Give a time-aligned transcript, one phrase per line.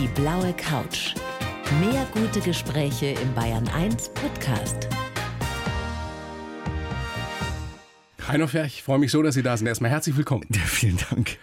[0.00, 1.14] Die blaue Couch.
[1.80, 4.86] Mehr gute Gespräche im Bayern 1 Podcast.
[8.28, 9.66] Heino Ferch, ich freue mich so, dass Sie da sind.
[9.66, 10.46] Erstmal herzlich willkommen.
[10.52, 11.38] Ja, vielen Dank.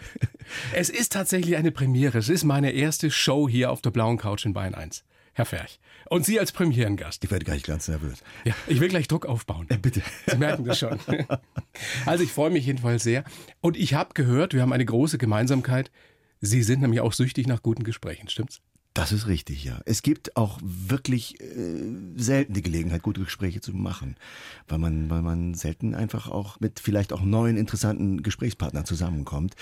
[0.73, 2.17] Es ist tatsächlich eine Premiere.
[2.17, 5.03] Es ist meine erste Show hier auf der blauen Couch in Bayern 1.
[5.33, 5.81] Herr Ferch.
[6.09, 7.25] Und Sie als Premierengast.
[7.25, 8.23] Ich werde gleich ganz nervös.
[8.45, 9.67] Ja, ich will gleich Druck aufbauen.
[9.69, 10.01] Ja, bitte.
[10.27, 10.97] Sie merken das schon.
[12.05, 13.25] Also ich freue mich jedenfalls sehr.
[13.59, 15.91] Und ich habe gehört, wir haben eine große Gemeinsamkeit.
[16.41, 18.61] Sie sind nämlich auch süchtig nach guten Gesprächen, stimmt's?
[18.95, 19.81] Das ist richtig, ja.
[19.83, 21.83] Es gibt auch wirklich äh,
[22.15, 24.15] selten die Gelegenheit, gute Gespräche zu machen,
[24.69, 29.55] weil man, weil man selten einfach auch mit vielleicht auch neuen interessanten Gesprächspartnern zusammenkommt,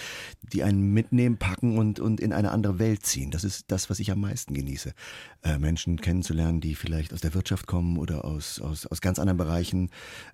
[0.43, 3.31] die einen mitnehmen, packen und und in eine andere Welt ziehen.
[3.31, 4.93] Das ist das, was ich am meisten genieße,
[5.41, 9.37] äh, Menschen kennenzulernen, die vielleicht aus der Wirtschaft kommen oder aus aus aus ganz anderen
[9.37, 9.89] Bereichen,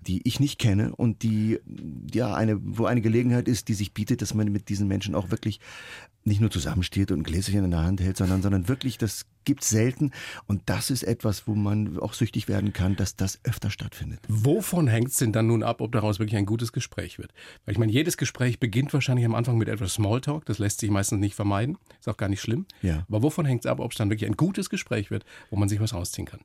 [0.06, 1.58] die ich nicht kenne und die
[2.12, 5.30] ja eine, wo eine Gelegenheit ist, die sich bietet, dass man mit diesen Menschen auch
[5.30, 5.58] wirklich
[6.24, 9.70] nicht nur zusammensteht und ein Gläschen in der Hand hält, sondern, sondern wirklich, das gibt's
[9.70, 10.12] selten.
[10.46, 14.20] Und das ist etwas, wo man auch süchtig werden kann, dass das öfter stattfindet.
[14.28, 17.32] Wovon hängt's denn dann nun ab, ob daraus wirklich ein gutes Gespräch wird?
[17.64, 20.44] Weil ich meine, jedes Gespräch beginnt wahrscheinlich am Anfang mit etwas Smalltalk.
[20.44, 21.78] Das lässt sich meistens nicht vermeiden.
[21.98, 22.66] Ist auch gar nicht schlimm.
[22.82, 23.04] Ja.
[23.08, 25.80] Aber wovon hängt's ab, ob es dann wirklich ein gutes Gespräch wird, wo man sich
[25.80, 26.40] was rausziehen kann?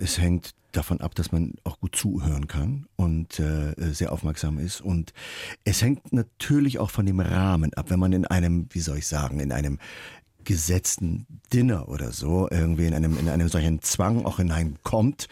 [0.00, 4.80] Es hängt davon ab, dass man auch gut zuhören kann und äh, sehr aufmerksam ist.
[4.80, 5.12] Und
[5.64, 9.06] es hängt natürlich auch von dem Rahmen ab, wenn man in einem, wie soll ich
[9.06, 9.78] sagen, in einem
[10.44, 15.28] gesetzten Dinner oder so, irgendwie in einem, in einem solchen Zwang auch hineinkommt,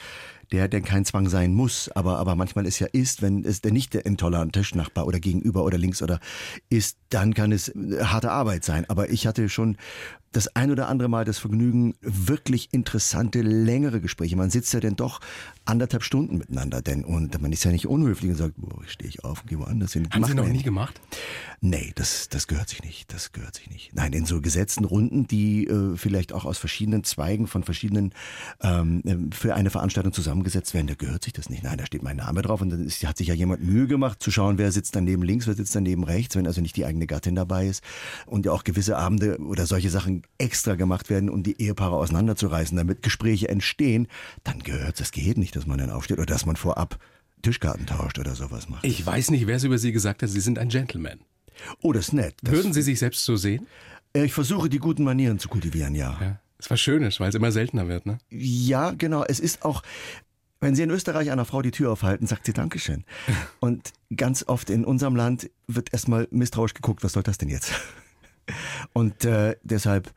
[0.50, 3.72] der denn kein Zwang sein muss, aber, aber manchmal es ja ist, wenn es der
[3.72, 6.20] nicht der intolerante Tischnachbar oder gegenüber oder links oder
[6.68, 8.84] ist, dann kann es harte Arbeit sein.
[8.88, 9.76] Aber ich hatte schon
[10.36, 14.36] das ein oder andere Mal das Vergnügen, wirklich interessante, längere Gespräche.
[14.36, 15.20] Man sitzt ja denn doch
[15.64, 19.24] anderthalb Stunden miteinander, denn und man ist ja nicht unhöflich und sagt, boah, stehe ich
[19.24, 20.08] auf und gehe woanders hin.
[20.10, 21.00] Haben Sie noch nie gemacht?
[21.60, 23.12] Nee, das, das gehört sich nicht.
[23.12, 23.94] Das gehört sich nicht.
[23.94, 28.12] Nein, in so gesetzten Runden, die äh, vielleicht auch aus verschiedenen Zweigen von verschiedenen
[28.62, 31.62] ähm, ähm, für eine Veranstaltung zusammengesetzt werden, da gehört sich das nicht.
[31.62, 34.22] Nein, da steht mein Name drauf und dann ist, hat sich ja jemand Mühe gemacht,
[34.22, 37.06] zu schauen, wer sitzt daneben links, wer sitzt daneben rechts, wenn also nicht die eigene
[37.06, 37.82] Gattin dabei ist.
[38.26, 42.76] Und ja auch gewisse Abende oder solche Sachen extra gemacht werden, um die Ehepaare auseinanderzureißen,
[42.76, 44.08] damit Gespräche entstehen,
[44.42, 46.98] dann gehört das geht nicht, dass man dann aufsteht oder dass man vorab
[47.42, 48.84] Tischkarten tauscht oder sowas macht.
[48.84, 50.30] Ich weiß nicht, wer es über Sie gesagt hat.
[50.30, 51.20] Sie sind ein Gentleman.
[51.82, 52.34] Oh, das ist nett.
[52.42, 53.66] Das, Würden Sie sich selbst so sehen?
[54.14, 56.18] Äh, Ich versuche, die guten Manieren zu kultivieren, ja.
[56.20, 56.40] Ja.
[56.58, 58.18] Das war Schönes, weil es immer seltener wird, ne?
[58.30, 59.24] Ja, genau.
[59.24, 59.82] Es ist auch,
[60.60, 63.04] wenn Sie in Österreich einer Frau die Tür aufhalten, sagt sie Dankeschön.
[63.60, 67.72] Und ganz oft in unserem Land wird erstmal misstrauisch geguckt, was soll das denn jetzt?
[68.92, 70.12] Und äh, deshalb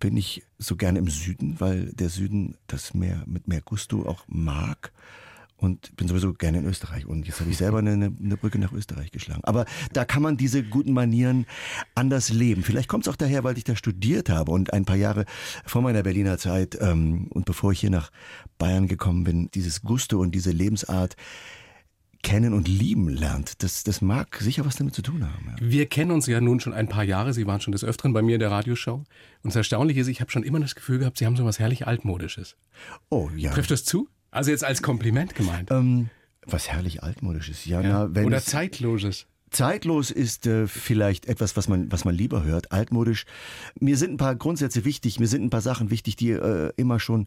[0.00, 4.24] bin ich so gerne im Süden, weil der Süden das mehr mit mehr Gusto auch
[4.26, 4.92] mag.
[5.56, 7.04] Und bin sowieso gerne in Österreich.
[7.04, 9.42] Und jetzt habe ich selber eine, eine Brücke nach Österreich geschlagen.
[9.44, 11.44] Aber da kann man diese guten Manieren
[11.94, 12.62] anders leben.
[12.62, 15.26] Vielleicht kommt es auch daher, weil ich da studiert habe und ein paar Jahre
[15.66, 18.10] vor meiner Berliner Zeit ähm, und bevor ich hier nach
[18.56, 21.14] Bayern gekommen bin, dieses Gusto und diese Lebensart
[22.22, 23.62] kennen und lieben lernt.
[23.62, 25.46] Das, das mag sicher was damit zu tun haben.
[25.48, 25.56] Ja.
[25.60, 27.32] Wir kennen uns ja nun schon ein paar Jahre.
[27.32, 28.94] Sie waren schon des Öfteren bei mir in der Radioshow.
[28.94, 29.06] Und
[29.44, 31.86] das Erstaunliche ist, ich habe schon immer das Gefühl gehabt, Sie haben so was herrlich
[31.86, 32.56] altmodisches.
[33.08, 33.52] Oh ja.
[33.52, 34.08] Trifft das zu?
[34.30, 35.70] Also jetzt als Kompliment gemeint.
[35.70, 36.10] Ähm,
[36.46, 37.64] was herrlich altmodisches.
[37.64, 37.88] Ja, Ja.
[37.88, 39.26] na, wenn Oder es zeitloses.
[39.50, 42.70] zeitlos ist äh, vielleicht etwas, was man, was man lieber hört.
[42.72, 43.24] Altmodisch.
[43.80, 45.18] Mir sind ein paar Grundsätze wichtig.
[45.20, 47.26] Mir sind ein paar Sachen wichtig, die äh, immer schon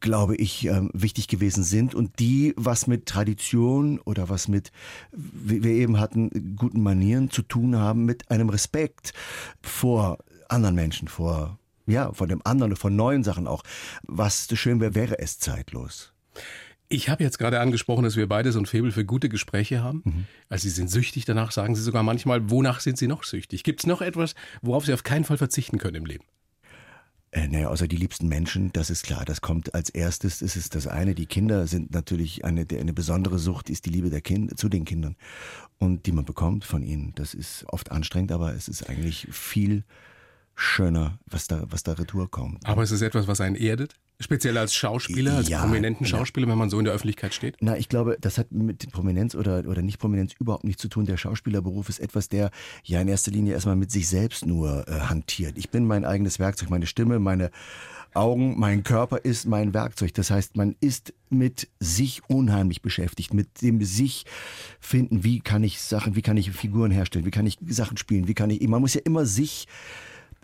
[0.00, 4.72] glaube ich, ähm, wichtig gewesen sind und die was mit Tradition oder was mit,
[5.12, 9.12] wie wir eben hatten, guten Manieren zu tun haben, mit einem Respekt
[9.62, 10.18] vor
[10.48, 13.62] anderen Menschen, vor, ja, vor dem anderen, vor neuen Sachen auch.
[14.02, 16.12] Was schön wäre, wäre es zeitlos.
[16.92, 20.02] Ich habe jetzt gerade angesprochen, dass wir beide so ein Faible für gute Gespräche haben.
[20.04, 20.26] Mhm.
[20.48, 23.62] Also Sie sind süchtig danach, sagen Sie sogar manchmal, wonach sind Sie noch süchtig?
[23.62, 26.24] Gibt es noch etwas, worauf Sie auf keinen Fall verzichten können im Leben?
[27.32, 29.24] Äh, naja, außer die liebsten Menschen, das ist klar.
[29.24, 31.14] Das kommt als erstes, ist das eine.
[31.14, 34.84] Die Kinder sind natürlich eine, eine besondere Sucht, ist die Liebe der Kinder, zu den
[34.84, 35.16] Kindern.
[35.78, 37.12] Und die man bekommt von ihnen.
[37.14, 39.84] Das ist oft anstrengend, aber es ist eigentlich viel
[40.56, 42.66] schöner, was da, was da retour kommt.
[42.66, 43.94] Aber es ist etwas, was einen erdet?
[44.22, 46.10] Speziell als Schauspieler, als Ja, prominenten ja.
[46.10, 47.56] Schauspieler, wenn man so in der Öffentlichkeit steht?
[47.60, 51.06] Na, ich glaube, das hat mit Prominenz oder, oder Nicht-Prominenz überhaupt nichts zu tun.
[51.06, 52.50] Der Schauspielerberuf ist etwas, der
[52.84, 55.56] ja in erster Linie erstmal mit sich selbst nur äh, hantiert.
[55.56, 57.50] Ich bin mein eigenes Werkzeug, meine Stimme, meine
[58.12, 60.12] Augen, mein Körper ist mein Werkzeug.
[60.14, 64.26] Das heißt, man ist mit sich unheimlich beschäftigt, mit dem sich
[64.80, 68.28] finden, wie kann ich Sachen, wie kann ich Figuren herstellen, wie kann ich Sachen spielen,
[68.28, 69.66] wie kann ich, man muss ja immer sich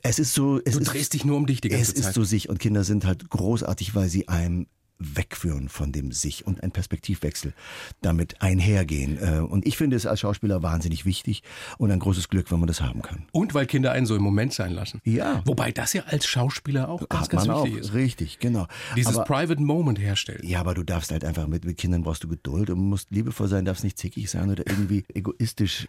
[0.09, 2.11] es ist so, es Du ist, drehst dich nur um dich die ganze es Zeit.
[2.11, 4.67] ist so sich und Kinder sind halt großartig, weil sie einem
[4.99, 7.53] wegführen von dem sich und ein Perspektivwechsel
[8.01, 9.19] damit einhergehen.
[9.21, 11.43] Äh, Und ich finde es als Schauspieler wahnsinnig wichtig
[11.79, 13.27] und ein großes Glück, wenn man das haben kann.
[13.33, 15.01] Und weil Kinder einen so im Moment sein lassen.
[15.05, 15.43] Ja.
[15.45, 17.95] Wobei das ja als Schauspieler auch ganz, Hat ganz man wichtig auch, ist.
[17.95, 18.67] richtig, genau.
[18.97, 20.41] Dieses aber, Private Moment herstellen.
[20.47, 23.49] ja, aber du darfst halt einfach mit, mit Kindern brauchst du Geduld und musst liebevoll
[23.49, 25.89] sein, darfst nicht zickig sein oder irgendwie egoistisch.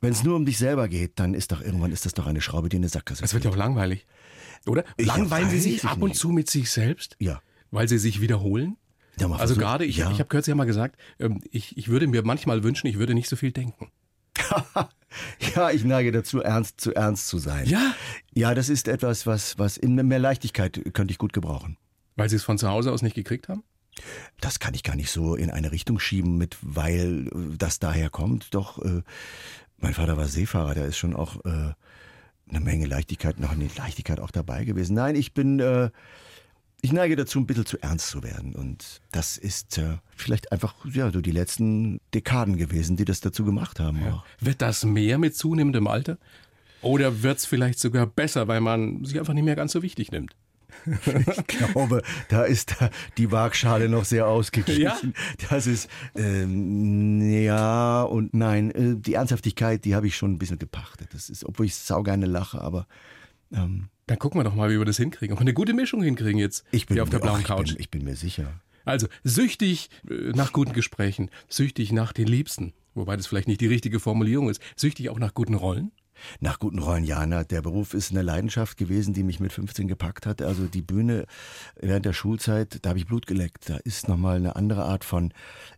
[0.00, 2.40] Wenn es nur um dich selber geht, dann ist doch irgendwann ist das doch eine
[2.40, 4.06] Schraube, die in eine Sackgasse Das wird ja auch langweilig.
[4.66, 4.84] Oder?
[4.98, 6.20] Ja, Langweilen Sie weiß sich ich ab und nicht.
[6.20, 7.16] zu mit sich selbst?
[7.18, 7.40] Ja.
[7.74, 8.76] Weil Sie sich wiederholen?
[9.18, 10.08] Ja, Also gerade, ich, ja.
[10.12, 13.14] ich habe kürzlich ja mal gesagt, ähm, ich, ich würde mir manchmal wünschen, ich würde
[13.14, 13.90] nicht so viel denken.
[15.54, 17.66] Ja, ich neige dazu, ernst zu ernst zu sein.
[17.66, 17.94] Ja.
[18.32, 21.76] Ja, das ist etwas, was, was in mehr Leichtigkeit könnte ich gut gebrauchen.
[22.16, 23.62] Weil Sie es von zu Hause aus nicht gekriegt haben?
[24.40, 28.10] Das kann ich gar nicht so in eine Richtung schieben mit, weil äh, das daher
[28.10, 28.54] kommt.
[28.54, 29.02] Doch, äh,
[29.78, 31.74] mein Vater war Seefahrer, da ist schon auch äh,
[32.48, 34.94] eine Menge Leichtigkeit, noch eine Leichtigkeit auch dabei gewesen.
[34.94, 35.90] Nein, ich bin, äh,
[36.84, 38.54] ich neige dazu, ein bisschen zu ernst zu werden.
[38.54, 43.42] Und das ist äh, vielleicht einfach, ja, so die letzten Dekaden gewesen, die das dazu
[43.42, 44.06] gemacht haben.
[44.06, 44.22] Auch.
[44.38, 46.18] Wird das mehr mit zunehmendem Alter?
[46.82, 50.12] Oder wird es vielleicht sogar besser, weil man sich einfach nicht mehr ganz so wichtig
[50.12, 50.36] nimmt?
[50.84, 52.76] Ich glaube, da ist
[53.16, 54.82] die Waagschale noch sehr ausgeglichen.
[54.82, 55.48] Ja?
[55.48, 58.70] Das ist, ähm, ja und nein.
[58.72, 61.08] Äh, Die Ernsthaftigkeit, die habe ich schon ein bisschen gepachtet.
[61.14, 62.86] Das ist, obwohl ich saugerne lache, aber
[63.54, 65.32] ähm, Dann gucken wir doch mal, wie wir das hinkriegen.
[65.32, 67.70] Ob wir eine gute Mischung hinkriegen jetzt ich bin hier auf der blauen Couch.
[67.70, 68.60] Ich bin, ich bin mir sicher.
[68.84, 73.66] Also süchtig äh, nach guten Gesprächen, süchtig nach den Liebsten, wobei das vielleicht nicht die
[73.66, 75.92] richtige Formulierung ist, süchtig auch nach guten Rollen.
[76.40, 79.88] Nach guten Rollen, ja, na, der Beruf ist eine Leidenschaft gewesen, die mich mit 15
[79.88, 80.42] gepackt hat.
[80.42, 81.26] Also die Bühne
[81.80, 83.68] während der Schulzeit, da habe ich Blut geleckt.
[83.68, 85.32] Da ist nochmal eine andere Art von,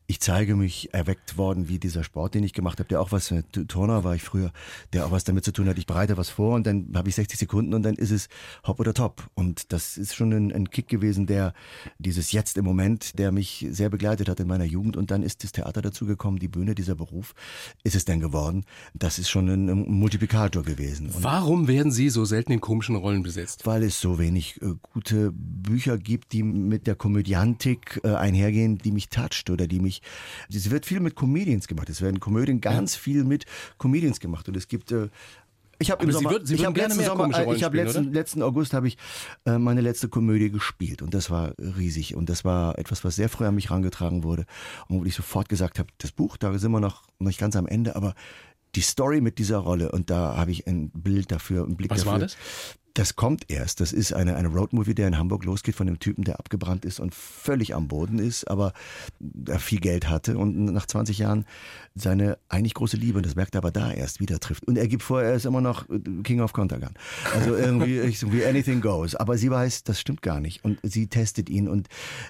[0.07, 3.31] ich zeige mich erweckt worden, wie dieser Sport, den ich gemacht habe, der auch was,
[3.31, 4.53] mit Turner war ich früher,
[4.93, 5.79] der auch was damit zu tun hat.
[5.79, 8.29] Ich bereite was vor und dann habe ich 60 Sekunden und dann ist es
[8.67, 9.29] hopp oder top.
[9.35, 11.55] Und das ist schon ein, ein Kick gewesen, der
[11.99, 14.97] dieses Jetzt im Moment, der mich sehr begleitet hat in meiner Jugend.
[14.97, 17.35] Und dann ist das Theater dazugekommen, die Bühne, dieser Beruf
[17.83, 18.65] ist es dann geworden.
[18.95, 21.11] Das ist schon ein, ein Multiplikator gewesen.
[21.11, 23.67] Und Warum werden Sie so selten in komischen Rollen besetzt?
[23.67, 28.93] weil es so wenig äh, gute Bücher gibt, die mit der Komödiantik äh, einhergehen, die
[28.93, 29.96] mich toucht oder die mich.
[30.53, 31.89] Es wird viel mit Comedians gemacht.
[31.89, 33.45] Es werden Komödien ganz viel mit
[33.79, 34.49] Comedians gemacht.
[34.49, 34.93] Und es gibt.
[34.93, 35.09] Äh,
[35.79, 38.13] ich habe im Aber Sie Sommer, würden- Sie ich hab letzten Sommer, ich spielen, letzten,
[38.15, 38.97] letzten August habe ich
[39.45, 43.29] äh, meine letzte Komödie gespielt und das war riesig und das war etwas, was sehr
[43.29, 44.47] früh an mich herangetragen wurde
[44.89, 47.57] und wo ich sofort gesagt habe, das Buch, da sind wir noch noch nicht ganz
[47.57, 48.15] am Ende, aber
[48.75, 51.99] die Story mit dieser Rolle und da habe ich ein Bild dafür, einen Blick Was
[51.99, 52.13] dafür.
[52.13, 52.39] war das?
[52.97, 53.81] Das kommt erst.
[53.81, 56.99] Das ist eine, eine Roadmovie, der in Hamburg losgeht von dem Typen, der abgebrannt ist
[56.99, 58.73] und völlig am Boden ist, aber
[59.21, 61.45] der viel Geld hatte und nach 20 Jahren
[61.95, 64.67] seine eigentlich große Liebe, und das merkt er aber da erst, wieder trifft.
[64.67, 65.85] Und er gibt vor, er ist immer noch
[66.25, 66.95] King of Contergun.
[67.35, 68.03] Also irgendwie
[68.33, 69.15] wie anything goes.
[69.15, 70.65] Aber sie weiß, das stimmt gar nicht.
[70.65, 71.89] Und sie testet ihn und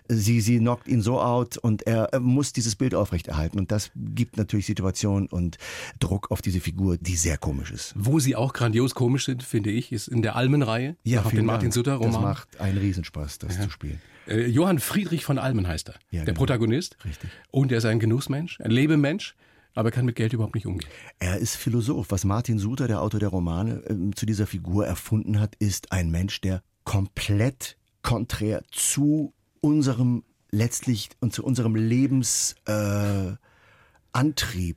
[0.09, 3.57] sie, sie knockt ihn so out und er muss dieses Bild aufrechterhalten.
[3.59, 5.59] Und das gibt natürlich Situation und
[6.01, 7.95] Druck auf diese Figur, die sehr komisch ist.
[7.97, 11.47] Wo Sie auch grandios komisch sind, finde ich, ist in der Almenreihe nach vielen den
[11.47, 11.71] Martin.
[11.73, 12.23] Sutter Das Roman.
[12.23, 14.01] macht einen Riesenspaß, das zu spielen.
[14.29, 16.39] Äh, Johann Friedrich von Almen heißt er, Ja, der genau.
[16.39, 16.97] Protagonist.
[17.05, 17.31] Richtig.
[17.51, 19.37] Und er ist ein Genussmensch, ein Lebemensch,
[19.75, 20.89] aber er kann mit Geld überhaupt nicht umgehen.
[21.19, 22.11] Er ist Philosoph.
[22.11, 26.11] Was Martin Suter, der Autor der Romane, ähm, zu dieser Figur erfunden hat, ist ein
[26.11, 33.37] Mensch, der komplett konträr zu unserem letztlich und zu unserem Lebensantrieb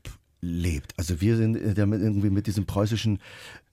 [0.07, 0.09] äh,
[0.41, 0.93] lebt.
[0.97, 3.19] Also wir sind äh, damit irgendwie mit diesem preußischen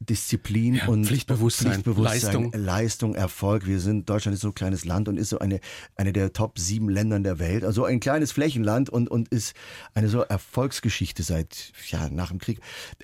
[0.00, 2.52] Disziplin Ja, und Pflichtbewusstsein, Pflichtbewusstsein, Leistung.
[2.52, 3.66] Leistung, Erfolg.
[3.66, 5.60] Wir sind Deutschland ist so ein kleines Land und ist so eine
[5.94, 7.64] eine der Top sieben Ländern der Welt.
[7.64, 9.54] Also ein kleines Flächenland und und ist
[9.94, 12.60] eine so Erfolgsgeschichte seit ja nach dem Krieg.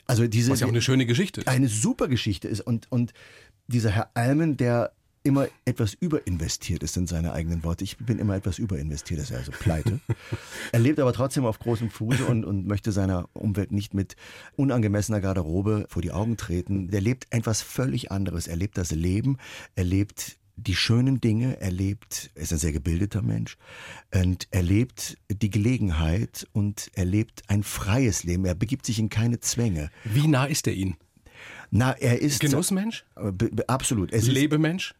[0.06, 1.48] Also diese Was ja auch eine schöne Geschichte ist.
[1.48, 3.12] eine super Geschichte ist und und
[3.68, 4.92] dieser Herr Almen, der
[5.24, 7.84] immer etwas überinvestiert ist in seine eigenen Worte.
[7.84, 10.00] Ich bin immer etwas überinvestiert, ist also pleite.
[10.72, 14.16] er lebt aber trotzdem auf großem Fuße und, und möchte seiner Umwelt nicht mit
[14.56, 16.88] unangemessener Garderobe vor die Augen treten.
[16.88, 18.48] Der lebt etwas völlig anderes.
[18.48, 19.38] Er lebt das Leben,
[19.76, 23.56] er lebt die schönen Dinge, er lebt, er ist ein sehr gebildeter Mensch
[24.14, 28.44] und er lebt die Gelegenheit und er lebt ein freies Leben.
[28.44, 29.90] Er begibt sich in keine Zwänge.
[30.04, 30.96] Wie nah ist er Ihnen?
[31.70, 33.04] Na, er ist Genussmensch?
[33.66, 34.12] Absolut.
[34.12, 34.94] Es ist Lebemensch?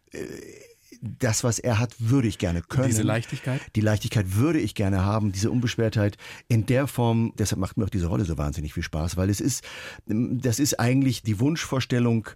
[1.03, 2.87] Das, was er hat, würde ich gerne können.
[2.87, 3.61] Diese Leichtigkeit?
[3.75, 6.17] Die Leichtigkeit würde ich gerne haben, diese Unbeschwertheit
[6.49, 7.33] in der Form.
[7.39, 9.65] Deshalb macht mir auch diese Rolle so wahnsinnig viel Spaß, weil es ist,
[10.07, 12.29] das ist eigentlich die Wunschvorstellung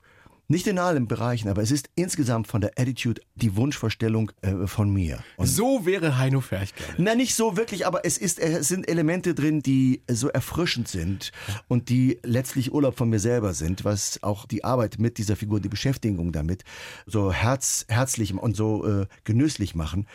[0.49, 4.93] Nicht in allen Bereichen, aber es ist insgesamt von der Attitude die Wunschvorstellung äh, von
[4.93, 5.19] mir.
[5.37, 6.95] Und so wäre Heino Ferch gerne.
[6.99, 11.33] Na, nicht so wirklich, aber es, ist, es sind Elemente drin, die so erfrischend sind
[11.67, 15.59] und die letztlich Urlaub von mir selber sind, was auch die Arbeit mit dieser Figur,
[15.59, 16.63] die Beschäftigung damit
[17.07, 20.07] so herz, herzlich und so äh, genüsslich machen.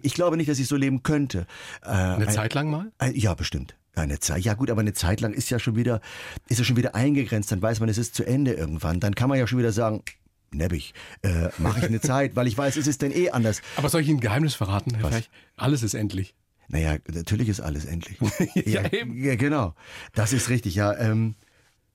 [0.00, 1.46] Ich glaube nicht, dass ich so leben könnte.
[1.82, 2.92] Äh, Eine ein, Zeit lang mal?
[2.98, 3.77] Ein, ja, bestimmt.
[3.98, 6.00] Eine Zeit, ja gut, aber eine Zeit lang ist ja schon wieder,
[6.48, 9.00] ist ja schon wieder eingegrenzt, dann weiß man, es ist zu Ende irgendwann.
[9.00, 10.02] Dann kann man ja schon wieder sagen,
[10.50, 13.62] nebbig, äh, mache ich eine Zeit, weil ich weiß, es ist denn eh anders.
[13.76, 15.30] Aber soll ich Ihnen ein Geheimnis verraten, Herr Ferch?
[15.56, 16.34] Alles ist endlich.
[16.68, 18.18] Naja, natürlich ist alles endlich.
[18.54, 19.74] ja, ja, ja, genau.
[20.14, 20.94] Das ist richtig, ja.
[20.96, 21.34] Ähm,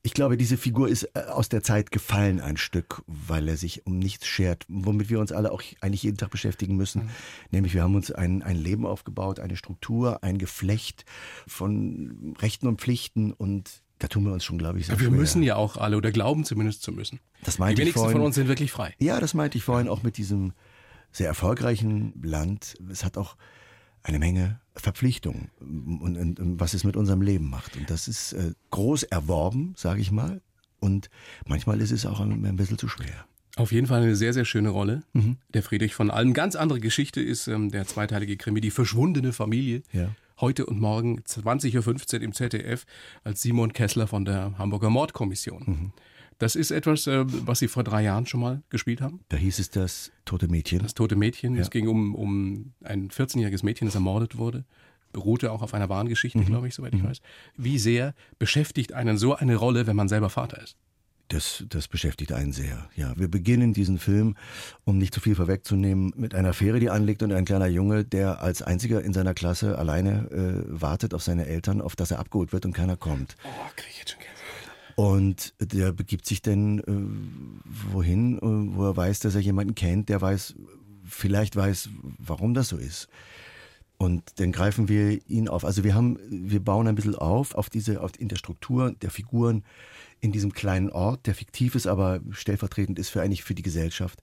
[0.06, 3.86] ich glaube, diese Figur ist äh, aus der Zeit gefallen ein Stück, weil er sich
[3.86, 7.04] um nichts schert, womit wir uns alle auch eigentlich jeden Tag beschäftigen müssen.
[7.04, 7.10] Mhm.
[7.50, 11.06] Nämlich wir haben uns ein, ein Leben aufgebaut, eine Struktur, ein Geflecht
[11.46, 15.18] von Rechten und Pflichten und da tun wir uns schon, glaube ich, sehr Wir schwer.
[15.18, 17.20] müssen ja auch alle oder glauben zumindest zu müssen.
[17.42, 18.94] Das meinte Die wenigsten vorhin, von uns sind wirklich frei.
[18.98, 20.52] Ja, das meinte ich vorhin auch mit diesem
[21.12, 22.76] sehr erfolgreichen Land.
[22.90, 23.36] Es hat auch
[24.02, 27.76] eine Menge Verpflichtungen und, und, und, was es mit unserem Leben macht.
[27.76, 30.40] Und das ist äh, groß erworben, sage ich mal.
[30.80, 31.10] Und
[31.46, 33.26] manchmal ist es auch ein, ein bisschen zu schwer.
[33.56, 35.04] Auf jeden Fall eine sehr, sehr schöne Rolle.
[35.12, 35.38] Mhm.
[35.52, 36.34] Der Friedrich von Allen.
[36.34, 39.82] Ganz andere Geschichte ist ähm, der zweiteilige Krimi, die verschwundene Familie.
[39.92, 40.10] Ja.
[40.40, 42.84] Heute und morgen 20.15 Uhr im ZDF
[43.22, 45.62] als Simon Kessler von der Hamburger Mordkommission.
[45.64, 45.92] Mhm.
[46.38, 49.20] Das ist etwas, äh, was Sie vor drei Jahren schon mal gespielt haben.
[49.28, 50.80] Da hieß es das tote Mädchen.
[50.80, 51.54] Das tote Mädchen.
[51.54, 51.62] Ja.
[51.62, 54.64] Es ging um, um ein 14-jähriges Mädchen, das ermordet wurde.
[55.12, 56.46] Beruhte auch auf einer wahren Geschichte, mhm.
[56.46, 57.08] glaube ich, soweit ich mhm.
[57.08, 57.20] weiß.
[57.56, 60.76] Wie sehr beschäftigt einen so eine Rolle, wenn man selber Vater ist?
[61.28, 62.88] Das, das beschäftigt einen sehr.
[62.96, 64.36] Ja, wir beginnen diesen Film,
[64.84, 68.42] um nicht zu viel vorwegzunehmen, mit einer Fähre, die anlegt und ein kleiner Junge, der
[68.42, 72.52] als einziger in seiner Klasse alleine äh, wartet auf seine Eltern, auf dass er abgeholt
[72.52, 73.36] wird und keiner kommt.
[73.44, 74.33] Oh, krieg ich jetzt schon Gänsehaut.
[74.96, 80.08] Und der begibt sich dann äh, wohin, äh, wo er weiß, dass er jemanden kennt,
[80.08, 80.54] der weiß,
[81.04, 83.08] vielleicht weiß, warum das so ist.
[83.96, 85.64] Und dann greifen wir ihn auf.
[85.64, 89.10] Also wir haben, wir bauen ein bisschen auf, auf diese, auf, in der Struktur der
[89.10, 89.64] Figuren
[90.24, 94.22] in diesem kleinen Ort, der fiktiv ist, aber stellvertretend ist für eigentlich für die Gesellschaft,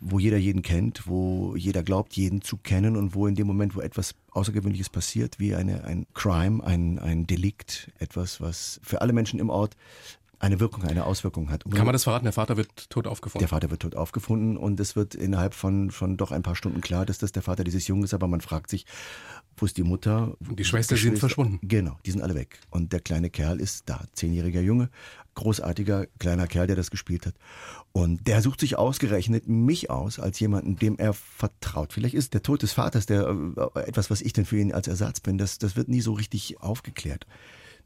[0.00, 3.76] wo jeder jeden kennt, wo jeder glaubt, jeden zu kennen und wo in dem Moment,
[3.76, 9.12] wo etwas Außergewöhnliches passiert, wie eine, ein Crime, ein, ein Delikt, etwas, was für alle
[9.12, 9.76] Menschen im Ort
[10.38, 11.64] eine Wirkung, eine Auswirkung hat.
[11.70, 12.24] Kann man das verraten?
[12.24, 13.40] Der Vater wird tot aufgefunden.
[13.40, 16.80] Der Vater wird tot aufgefunden und es wird innerhalb von, von doch ein paar Stunden
[16.80, 18.86] klar, dass das der Vater dieses Jungen ist, aber man fragt sich,
[19.62, 20.36] wo ist die Mutter?
[20.46, 21.60] Und die Schwester sind verschwunden.
[21.62, 22.58] Genau, die sind alle weg.
[22.70, 24.90] Und der kleine Kerl ist da, zehnjähriger Junge,
[25.36, 27.34] großartiger kleiner Kerl, der das gespielt hat.
[27.92, 31.92] Und der sucht sich ausgerechnet mich aus als jemanden, dem er vertraut.
[31.92, 33.34] Vielleicht ist der Tod des Vaters der
[33.76, 35.38] äh, etwas, was ich denn für ihn als Ersatz bin.
[35.38, 37.26] Das, das wird nie so richtig aufgeklärt.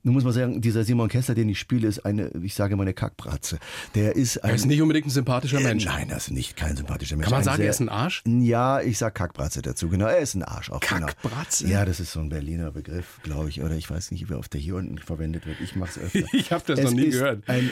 [0.07, 2.85] Nun muss man sagen, dieser Simon Kessler, den ich spiele, ist eine, ich sage mal,
[2.85, 3.59] eine Kackbratze.
[3.97, 5.85] Der ist ein, Er ist nicht unbedingt ein sympathischer Mensch.
[5.85, 7.25] Äh, nein, das ist nicht kein sympathischer Mensch.
[7.25, 8.23] Kann man sagen, sehr, er ist ein Arsch?
[8.25, 10.07] Ja, ich sag Kackbratze dazu, genau.
[10.07, 10.79] Er ist ein Arsch auch.
[10.79, 11.65] Kackbratze?
[11.65, 11.77] Genau.
[11.77, 13.63] Ja, das ist so ein Berliner Begriff, glaube ich.
[13.63, 15.61] Oder ich weiß nicht, wie oft der hier unten verwendet wird.
[15.61, 16.29] Ich mache es öfter.
[16.33, 17.43] Ich habe das Es noch nie gehört.
[17.49, 17.69] Ein,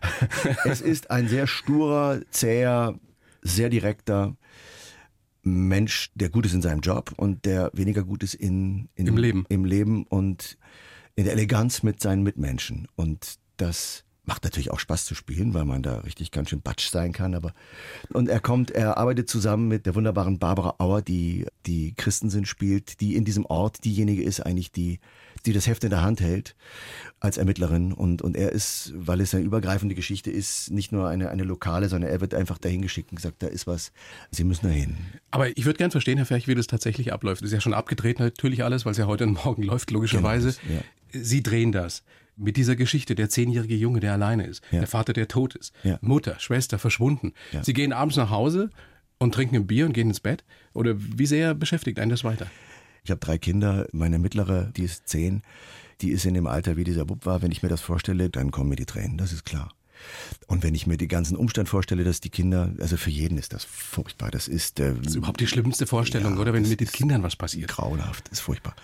[0.66, 2.98] es ist ein sehr sturer, zäher,
[3.40, 4.36] sehr direkter
[5.42, 9.16] Mensch, der gut ist in seinem Job und der weniger gut ist in, in Im
[9.16, 9.46] Leben.
[9.48, 10.58] Im Leben und
[11.14, 12.88] in der Eleganz mit seinen Mitmenschen.
[12.96, 16.90] Und das macht natürlich auch Spaß zu spielen, weil man da richtig ganz schön batsch
[16.90, 17.34] sein kann.
[17.34, 17.52] Aber
[18.12, 23.00] und er kommt, er arbeitet zusammen mit der wunderbaren Barbara Auer, die die Christensen spielt,
[23.00, 25.00] die in diesem Ort diejenige ist eigentlich, die
[25.44, 26.54] die das Heft in der Hand hält
[27.18, 31.30] als Ermittlerin und und er ist, weil es eine übergreifende Geschichte ist, nicht nur eine
[31.30, 33.90] eine lokale, sondern er wird einfach dahin geschickt und gesagt, da ist was,
[34.30, 34.98] Sie müssen dahin.
[35.32, 37.42] Aber ich würde gern verstehen, Herr Ferch, wie das tatsächlich abläuft.
[37.42, 40.54] Das ist ja schon abgedreht natürlich alles, weil es ja heute und morgen läuft, logischerweise.
[40.64, 42.02] Genau, Sie drehen das.
[42.36, 44.78] Mit dieser Geschichte, der zehnjährige Junge, der alleine ist, Ja.
[44.80, 45.98] der Vater, der tot ist, Ja.
[46.00, 47.32] Mutter, Schwester verschwunden.
[47.52, 47.62] Ja.
[47.62, 48.70] Sie gehen abends nach Hause
[49.18, 50.44] und trinken ein Bier und gehen ins Bett?
[50.72, 52.46] Oder wie sehr beschäftigt einen das weiter?
[53.04, 53.86] Ich habe drei Kinder.
[53.92, 55.42] Meine mittlere, die ist zehn,
[56.00, 57.42] die ist in dem Alter, wie dieser Bub war.
[57.42, 59.72] Wenn ich mir das vorstelle, dann kommen mir die Tränen, das ist klar.
[60.46, 63.52] Und wenn ich mir die ganzen Umstand vorstelle, dass die Kinder, also für jeden ist
[63.52, 64.30] das furchtbar.
[64.30, 66.52] Das ist, äh, Das ist überhaupt die schlimmste Vorstellung, Ja, oder?
[66.52, 67.68] Wenn mit den Kindern was passiert.
[67.68, 68.74] grauenhaft, ist furchtbar.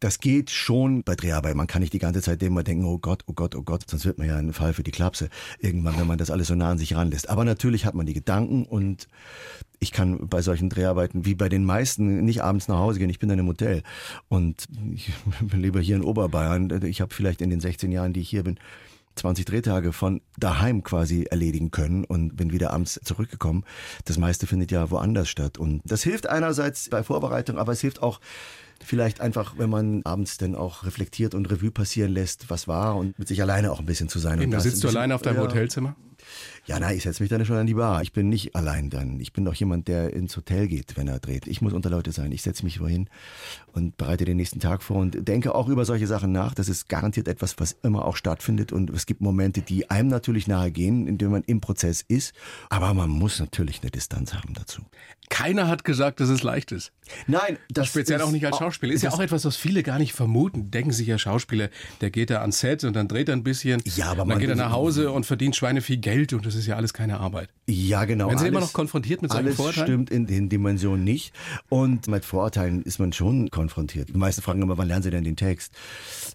[0.00, 1.54] Das geht schon bei Dreharbeit.
[1.54, 4.04] Man kann nicht die ganze Zeit immer denken, oh Gott, oh Gott, oh Gott, sonst
[4.04, 5.28] wird man ja ein Fall für die Klapse.
[5.58, 7.28] Irgendwann, wenn man das alles so nah an sich ranlässt.
[7.28, 9.08] Aber natürlich hat man die Gedanken und
[9.80, 13.10] ich kann bei solchen Dreharbeiten, wie bei den meisten, nicht abends nach Hause gehen.
[13.10, 13.82] Ich bin dann im Hotel
[14.28, 16.82] und ich bin lieber hier in Oberbayern.
[16.84, 18.58] Ich habe vielleicht in den 16 Jahren, die ich hier bin,
[19.18, 23.64] 20 Drehtage von daheim quasi erledigen können und bin wieder abends zurückgekommen.
[24.04, 25.58] Das meiste findet ja woanders statt.
[25.58, 28.20] Und das hilft einerseits bei Vorbereitung, aber es hilft auch
[28.84, 33.18] vielleicht einfach, wenn man abends dann auch reflektiert und Revue passieren lässt, was war und
[33.18, 34.38] mit sich alleine auch ein bisschen zu sein.
[34.38, 35.42] Eben, und da sitzt du alleine auf deinem ja.
[35.42, 35.96] Hotelzimmer?
[36.68, 38.02] Ja, na, ich setze mich dann schon an die Bar.
[38.02, 39.18] Ich bin nicht allein dann.
[39.20, 41.46] Ich bin doch jemand, der ins Hotel geht, wenn er dreht.
[41.46, 42.30] Ich muss unter Leute sein.
[42.30, 43.08] Ich setze mich wohin
[43.72, 46.52] und bereite den nächsten Tag vor und denke auch über solche Sachen nach.
[46.52, 48.70] Das ist garantiert etwas, was immer auch stattfindet.
[48.70, 52.34] Und es gibt Momente, die einem natürlich nahe gehen, indem man im Prozess ist.
[52.68, 54.82] Aber man muss natürlich eine Distanz haben dazu.
[55.30, 56.92] Keiner hat gesagt, dass es leicht ist.
[57.26, 58.92] Nein, das Speziell ist auch nicht als Schauspieler.
[58.92, 60.70] Ist ja auch etwas, was viele gar nicht vermuten.
[60.70, 61.70] Denken sich ja Schauspieler,
[62.00, 63.82] der geht da ans Set und dann dreht er ein bisschen.
[63.96, 66.46] Ja, aber und man dann geht er nach Hause und verdient Schweine viel Geld und
[66.46, 67.48] das ist ja alles keine Arbeit.
[67.66, 68.28] Ja, genau.
[68.28, 69.86] Werden Sie immer noch konfrontiert mit Alles Vorurteilen?
[69.86, 71.32] stimmt in den Dimensionen nicht.
[71.68, 74.08] Und mit Vorurteilen ist man schon konfrontiert.
[74.10, 75.72] Die meisten fragen immer, wann lernen sie denn den Text?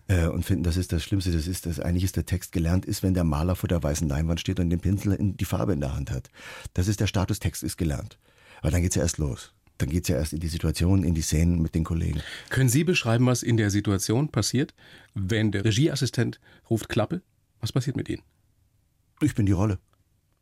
[0.07, 1.31] Äh, und finden, das ist das Schlimmste.
[1.31, 4.07] Das ist, dass eigentlich ist der Text gelernt ist, wenn der Maler vor der weißen
[4.07, 6.29] Leinwand steht und den Pinsel in die Farbe in der Hand hat.
[6.73, 8.17] Das ist der Status, Text ist gelernt.
[8.61, 9.53] Aber dann geht's ja erst los.
[9.79, 12.21] Dann geht's ja erst in die Situation, in die Szenen mit den Kollegen.
[12.49, 14.73] Können Sie beschreiben, was in der Situation passiert,
[15.13, 16.39] wenn der Regieassistent
[16.69, 17.21] ruft Klappe?
[17.59, 18.21] Was passiert mit Ihnen?
[19.21, 19.79] Ich bin die Rolle.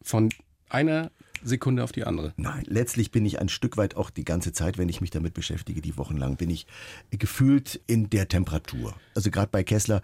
[0.04, 0.30] Von
[0.70, 1.12] einer
[1.44, 2.34] Sekunde auf die andere.
[2.38, 5.34] Nein, letztlich bin ich ein Stück weit auch die ganze Zeit, wenn ich mich damit
[5.34, 6.68] beschäftige, die Wochen lang, bin ich
[7.12, 8.94] gefühlt in der Temperatur.
[9.16, 10.02] Also gerade bei Kessler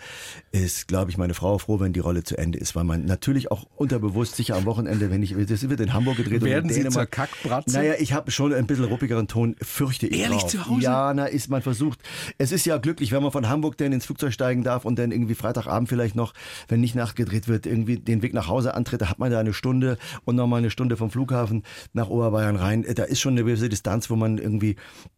[0.52, 3.52] ist, glaube ich, meine Frau froh, wenn die Rolle zu Ende ist, weil man natürlich
[3.52, 6.76] auch unterbewusst sicher am Wochenende, wenn ich, das wird in Hamburg gedreht Werden und in
[6.76, 7.12] Sie zur Dänemark.
[7.12, 7.78] Kackbratze?
[7.78, 10.52] Naja, ich habe schon ein bisschen ruppigeren Ton, fürchte ich Ehrlich, drauf.
[10.52, 10.82] zu Hause?
[10.82, 12.00] Ja, na, ist man versucht.
[12.38, 15.12] Es ist ja glücklich, wenn man von Hamburg dann ins Flugzeug steigen darf und dann
[15.12, 16.34] irgendwie Freitagabend vielleicht noch,
[16.68, 19.54] wenn nicht nachgedreht wird, irgendwie den Weg nach Hause antritt, da hat man da eine
[19.54, 22.86] Stunde und nochmal eine Stunde vom Flughafen nach Oberbayern rein.
[22.96, 24.78] Da ist schon eine gewisse Distanz, wo man irgendwie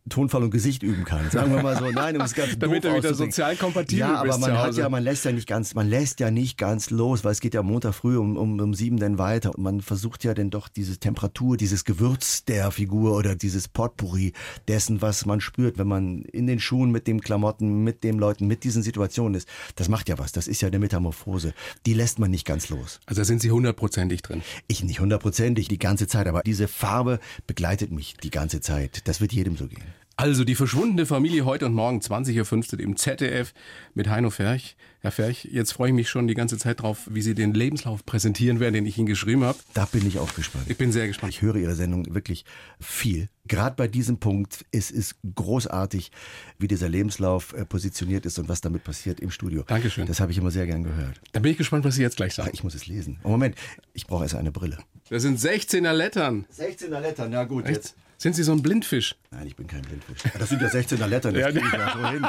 [0.10, 1.30] Tonfall und Gesicht üben kann.
[1.30, 1.90] Sagen wir mal so.
[1.92, 4.90] Nein, um es ganz Damit doof er wieder sozial kompatibel Ja, aber man hat ja,
[4.90, 7.62] man lässt ja nicht ganz, man lässt ja nicht ganz los, weil es geht ja
[7.62, 9.56] Montag früh um, um, um sieben dann weiter.
[9.56, 14.34] Und man versucht ja dann doch diese Temperatur, dieses Gewürz der Figur oder dieses Potpourri
[14.68, 18.48] dessen, was man spürt, wenn man in den Schuhen mit dem Klamotten, mit den Leuten,
[18.48, 19.48] mit diesen Situationen ist.
[19.76, 20.32] Das macht ja was.
[20.32, 21.54] Das ist ja eine Metamorphose.
[21.86, 23.00] Die lässt man nicht ganz los.
[23.06, 24.42] Also da sind Sie hundertprozentig drin.
[24.68, 29.08] Ich nicht hundertprozentig die ganze Zeit, aber diese Farbe begleitet mich die ganze Zeit.
[29.08, 29.84] Das wird jedem so gehen.
[30.16, 33.54] Also die verschwundene Familie heute und morgen 20.15 Uhr im ZDF
[33.94, 34.76] mit Heino Ferch.
[35.00, 38.06] Herr Ferch, jetzt freue ich mich schon die ganze Zeit drauf, wie Sie den Lebenslauf
[38.06, 39.58] präsentieren werden, den ich Ihnen geschrieben habe.
[39.74, 40.66] Da bin ich auch gespannt.
[40.68, 41.32] Ich bin sehr gespannt.
[41.34, 42.44] Ich höre Ihre Sendung wirklich
[42.82, 43.30] viel.
[43.48, 46.12] Gerade bei diesem Punkt ist es großartig,
[46.60, 49.64] wie dieser Lebenslauf äh, positioniert ist und was damit passiert im Studio.
[49.66, 50.06] Dankeschön.
[50.06, 51.22] Das habe ich immer sehr gern gehört.
[51.32, 52.52] Dann bin ich gespannt, was Sie jetzt gleich Ah, sagen.
[52.54, 53.20] ich muss es lesen.
[53.24, 53.56] Oh, Moment,
[53.94, 54.78] ich brauche erst eine Brille.
[55.10, 56.46] Das sind 16er Lettern.
[56.56, 57.96] 16er Lettern, na gut, Echt?
[58.18, 59.16] Sind Sie so ein Blindfisch?
[59.32, 60.24] Nein, ich bin kein Blindfisch.
[60.38, 62.28] Das sind ja 16er Lettern, das Ja, kriege ich ja so hin.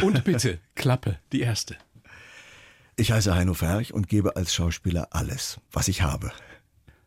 [0.02, 1.76] Und bitte, Klappe, die erste.
[2.96, 6.32] Ich heiße Heino Ferch und gebe als Schauspieler alles, was ich habe.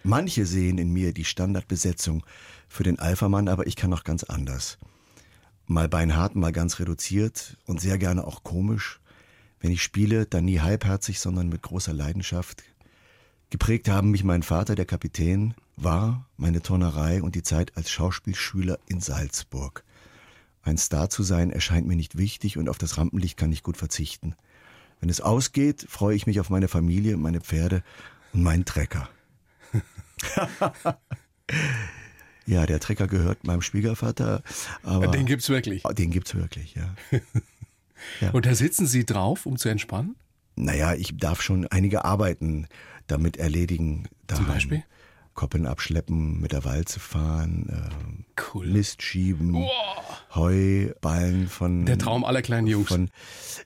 [0.04, 2.26] Manche sehen in mir die Standardbesetzung
[2.68, 4.78] für den Alphamann, aber ich kann noch ganz anders.
[5.68, 9.00] Mal beinhart, mal ganz reduziert und sehr gerne auch komisch.
[9.60, 12.64] Wenn ich spiele, dann nie halbherzig, sondern mit großer Leidenschaft.
[13.56, 18.80] Geprägt haben mich mein Vater, der Kapitän, war, meine Turnerei und die Zeit als Schauspielschüler
[18.90, 19.86] in Salzburg.
[20.62, 23.78] Ein Star zu sein erscheint mir nicht wichtig und auf das Rampenlicht kann ich gut
[23.78, 24.36] verzichten.
[25.00, 27.82] Wenn es ausgeht, freue ich mich auf meine Familie, meine Pferde
[28.34, 29.08] und meinen Trecker.
[32.46, 34.44] ja, der Trecker gehört meinem Schwiegervater,
[34.84, 35.86] aber Den gibt's wirklich.
[35.86, 36.94] Oh, den gibt's wirklich, ja.
[38.34, 40.18] Und da sitzen Sie drauf, um zu entspannen?
[40.58, 42.68] Naja, ich darf schon einige Arbeiten
[43.08, 44.08] damit erledigen.
[44.28, 44.48] Daheim.
[44.48, 44.84] Beispiel?
[45.34, 48.68] Koppeln abschleppen, mit der Walze fahren, ähm, Cool.
[48.68, 49.66] Mist schieben,
[50.34, 51.86] Heuballen von...
[51.86, 52.88] Der Traum aller kleinen Jungs.
[52.88, 53.10] Von,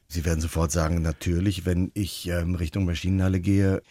[0.08, 3.82] Sie werden sofort sagen, natürlich, wenn ich ähm, Richtung Maschinenhalle gehe,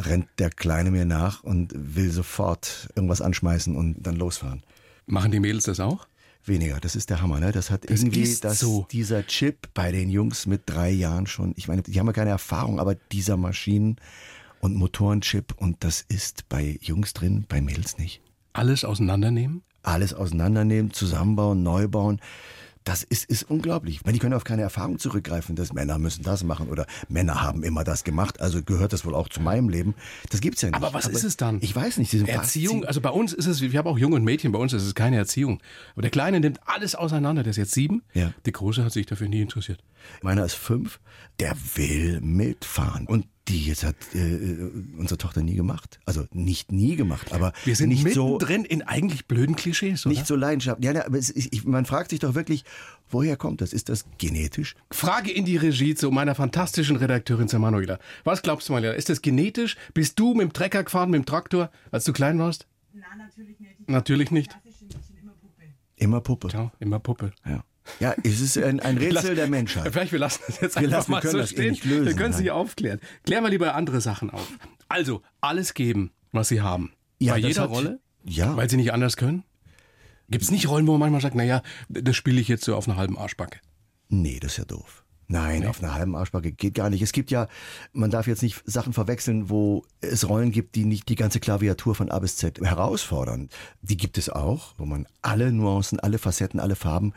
[0.00, 4.62] rennt der Kleine mir nach und will sofort irgendwas anschmeißen und dann losfahren.
[5.06, 6.06] Machen die Mädels das auch?
[6.44, 7.52] Weniger, das ist der Hammer, ne?
[7.52, 8.86] Das hat Das irgendwie ist das, so.
[8.90, 11.52] dieser Chip bei den Jungs mit drei Jahren schon.
[11.56, 13.96] Ich meine, die haben ja keine Erfahrung, aber dieser Maschinen-
[14.60, 18.20] und Motorenchip und das ist bei Jungs drin, bei Mädels nicht.
[18.52, 19.62] Alles auseinandernehmen?
[19.82, 22.20] Alles auseinandernehmen, zusammenbauen, neu bauen.
[22.88, 24.00] Das ist, ist unglaublich.
[24.04, 27.62] Weil die können auf keine Erfahrung zurückgreifen, dass Männer müssen das machen oder Männer haben
[27.62, 29.94] immer das gemacht, also gehört das wohl auch zu meinem Leben.
[30.30, 30.76] Das gibt's ja nicht.
[30.76, 31.58] Aber was ist es dann?
[31.60, 32.14] Ich weiß nicht.
[32.14, 34.84] Erziehung, also bei uns ist es, wir haben auch Junge und Mädchen, bei uns ist
[34.84, 35.60] es keine Erziehung.
[35.92, 38.04] Aber der Kleine nimmt alles auseinander, der ist jetzt sieben.
[38.14, 38.32] Ja.
[38.46, 39.84] Die Große hat sich dafür nie interessiert.
[40.22, 40.98] Meiner ist fünf,
[41.40, 43.06] der will mitfahren.
[43.06, 44.18] Und die jetzt hat äh,
[44.98, 45.98] unsere Tochter nie gemacht.
[46.04, 50.14] Also nicht nie gemacht, aber Wir sind nicht so mittendrin in eigentlich blöden Klischees, oder?
[50.14, 50.84] nicht so leidenschaftlich.
[50.86, 52.64] Ja, ja, aber es, ist- ich, man fragt sich doch wirklich,
[53.08, 53.72] woher kommt das?
[53.72, 54.74] Ist das genetisch?
[54.90, 57.98] Frage in die Regie zu meiner fantastischen Redakteurin zur Manuela.
[58.24, 58.94] Was glaubst du, Manuela?
[58.94, 59.76] Ist das genetisch?
[59.94, 62.66] Bist du mit dem Trecker gefahren, mit dem Traktor, als du klein warst?
[62.92, 63.76] Nein, natürlich nicht.
[63.80, 64.50] Ich Natürlich nicht.
[65.22, 65.62] immer Puppe.
[65.96, 66.48] Immer Puppe.
[66.48, 67.32] Ciao, immer Puppe.
[67.46, 67.64] Ja.
[68.00, 69.92] Ja, es ist ein, ein Rätsel der Menschheit.
[69.92, 71.70] Vielleicht wir lassen das jetzt Wir einfach lassen- mal so eh stehen.
[71.70, 73.00] nicht lösen, wir können es nicht aufklären.
[73.24, 74.46] Klären wir lieber andere Sachen auf.
[74.88, 76.92] Also, alles geben, was sie haben.
[77.18, 78.00] Ja, Bei jeder hat- Rolle?
[78.24, 78.56] Ja.
[78.56, 79.44] Weil sie nicht anders können?
[80.30, 82.86] Gibt es nicht Rollen, wo man manchmal sagt, naja, das spiele ich jetzt so auf
[82.86, 83.60] einer halben Arschbacke?
[84.08, 85.04] Nee, das ist ja doof.
[85.30, 87.02] Nein, auf einer halben Arschbacke geht gar nicht.
[87.02, 87.48] Es gibt ja,
[87.92, 91.94] man darf jetzt nicht Sachen verwechseln, wo es Rollen gibt, die nicht die ganze Klaviatur
[91.94, 93.50] von A bis Z herausfordern.
[93.82, 97.12] Die gibt es auch, wo man alle Nuancen, alle Facetten, alle Farben,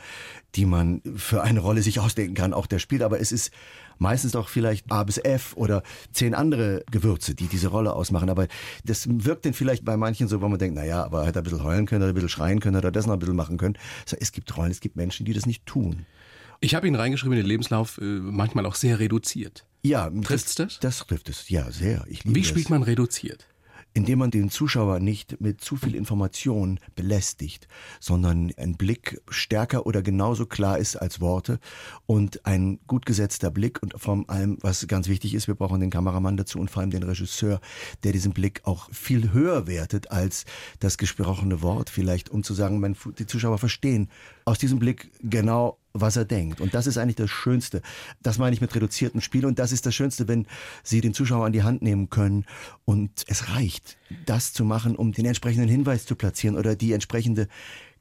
[0.55, 3.01] die man für eine Rolle sich ausdenken kann, auch der spielt.
[3.01, 3.49] Aber es ist
[3.97, 8.29] meistens doch vielleicht A bis F oder zehn andere Gewürze, die diese Rolle ausmachen.
[8.29, 8.47] Aber
[8.83, 11.43] das wirkt dann vielleicht bei manchen so, wo man denkt, na ja, aber hätte er
[11.43, 13.55] ein bisschen heulen können, oder ein bisschen schreien können, oder das noch ein bisschen machen
[13.55, 13.77] können.
[14.05, 16.05] So, Es gibt Rollen, es gibt Menschen, die das nicht tun.
[16.63, 19.65] Ich habe ihn reingeschrieben in den Lebenslauf, äh, manchmal auch sehr reduziert.
[19.81, 20.79] Ja, Trifft's das?
[20.79, 22.05] Das trifft es, ja, sehr.
[22.07, 22.69] Ich liebe Wie spielt es.
[22.69, 23.47] man reduziert?
[23.93, 27.67] Indem man den Zuschauer nicht mit zu viel Information belästigt,
[27.99, 31.59] sondern ein Blick stärker oder genauso klar ist als Worte
[32.05, 35.89] und ein gut gesetzter Blick und vor allem, was ganz wichtig ist, wir brauchen den
[35.89, 37.59] Kameramann dazu und vor allem den Regisseur,
[38.03, 40.45] der diesen Blick auch viel höher wertet als
[40.79, 44.09] das gesprochene Wort vielleicht, um zu sagen, die Zuschauer verstehen
[44.45, 46.61] aus diesem Blick genau, was er denkt.
[46.61, 47.81] Und das ist eigentlich das Schönste.
[48.21, 49.45] Das meine ich mit reduziertem Spiel.
[49.45, 50.47] Und das ist das Schönste, wenn
[50.83, 52.45] Sie den Zuschauer an die Hand nehmen können.
[52.85, 57.47] Und es reicht, das zu machen, um den entsprechenden Hinweis zu platzieren oder die entsprechende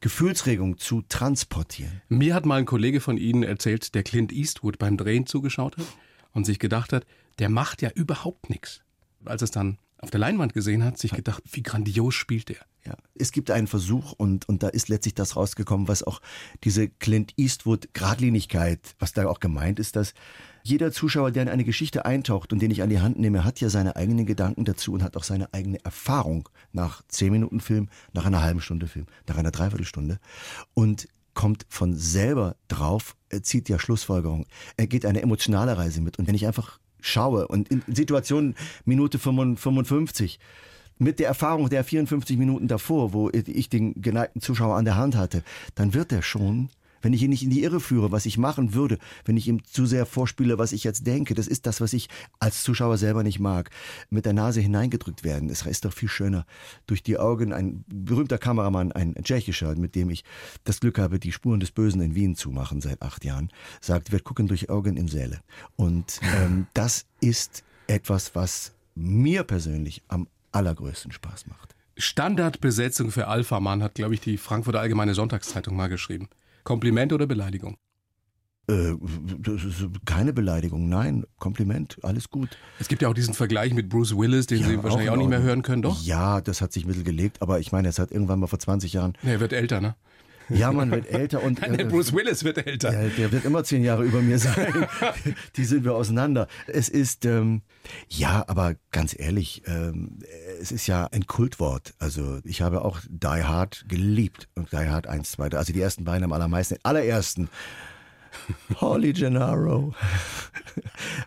[0.00, 2.00] Gefühlsregung zu transportieren.
[2.09, 5.87] Mir hat mal ein Kollege von Ihnen erzählt, der Clint Eastwood beim Drehen zugeschaut hat
[6.33, 7.07] und sich gedacht hat,
[7.38, 8.83] der macht ja überhaupt nichts.
[9.24, 12.58] Als es dann auf der Leinwand gesehen hat, sich gedacht, wie grandios spielt der.
[12.84, 16.20] Ja, es gibt einen Versuch und, und da ist letztlich das rausgekommen, was auch
[16.64, 20.14] diese Clint Eastwood Gradlinigkeit, was da auch gemeint ist, dass
[20.62, 23.60] jeder Zuschauer, der in eine Geschichte eintaucht und den ich an die Hand nehme, hat
[23.60, 27.88] ja seine eigenen Gedanken dazu und hat auch seine eigene Erfahrung nach zehn Minuten Film,
[28.12, 30.18] nach einer halben Stunde Film, nach einer Dreiviertelstunde
[30.74, 34.46] und kommt von selber drauf, er zieht ja Schlussfolgerung.
[34.76, 39.18] Er geht eine emotionale Reise mit und wenn ich einfach schaue und in Situationen Minute
[39.18, 40.38] 55
[40.98, 45.16] mit der Erfahrung der 54 Minuten davor, wo ich den geneigten Zuschauer an der Hand
[45.16, 45.42] hatte,
[45.74, 46.68] dann wird er schon,
[47.02, 49.64] wenn ich ihn nicht in die Irre führe, was ich machen würde, wenn ich ihm
[49.64, 52.08] zu sehr vorspiele, was ich jetzt denke, das ist das, was ich
[52.38, 53.70] als Zuschauer selber nicht mag,
[54.10, 55.50] mit der Nase hineingedrückt werden.
[55.50, 56.46] Es ist doch viel schöner
[56.86, 57.52] durch die Augen.
[57.52, 60.24] Ein berühmter Kameramann, ein tschechischer, mit dem ich
[60.64, 64.12] das Glück habe, die Spuren des Bösen in Wien zu machen seit acht Jahren, sagt,
[64.12, 65.40] wir gucken durch Augen in Säle.
[65.76, 71.74] Und ähm, das ist etwas, was mir persönlich am allergrößten Spaß macht.
[71.96, 76.28] Standardbesetzung für Alpha Mann hat, glaube ich, die Frankfurter Allgemeine Sonntagszeitung mal geschrieben.
[76.64, 77.76] Kompliment oder Beleidigung?
[78.68, 78.94] Äh,
[79.38, 82.56] das ist keine Beleidigung, nein, Kompliment, alles gut.
[82.78, 85.28] Es gibt ja auch diesen Vergleich mit Bruce Willis, den Sie wahrscheinlich in auch nicht
[85.28, 86.00] mehr hören können, doch?
[86.02, 88.58] Ja, das hat sich ein bisschen gelegt, aber ich meine, es hat irgendwann mal vor
[88.58, 89.14] 20 Jahren.
[89.22, 89.96] Nee, er wird älter, ne?
[90.50, 91.60] Ja, man wird älter und.
[91.60, 92.90] Nein, der äh, Bruce Willis wird älter.
[92.90, 94.86] Der, der wird immer zehn Jahre über mir sein.
[95.56, 96.48] Die sind wir auseinander.
[96.66, 97.62] Es ist, ähm,
[98.08, 100.18] ja, aber ganz ehrlich, ähm,
[100.60, 101.94] es ist ja ein Kultwort.
[101.98, 106.04] Also ich habe auch Die Hard geliebt und Die Hard 1, 2, also die ersten
[106.04, 106.74] beiden am allermeisten.
[106.74, 107.48] Den allerersten.
[108.80, 109.94] Holly Gennaro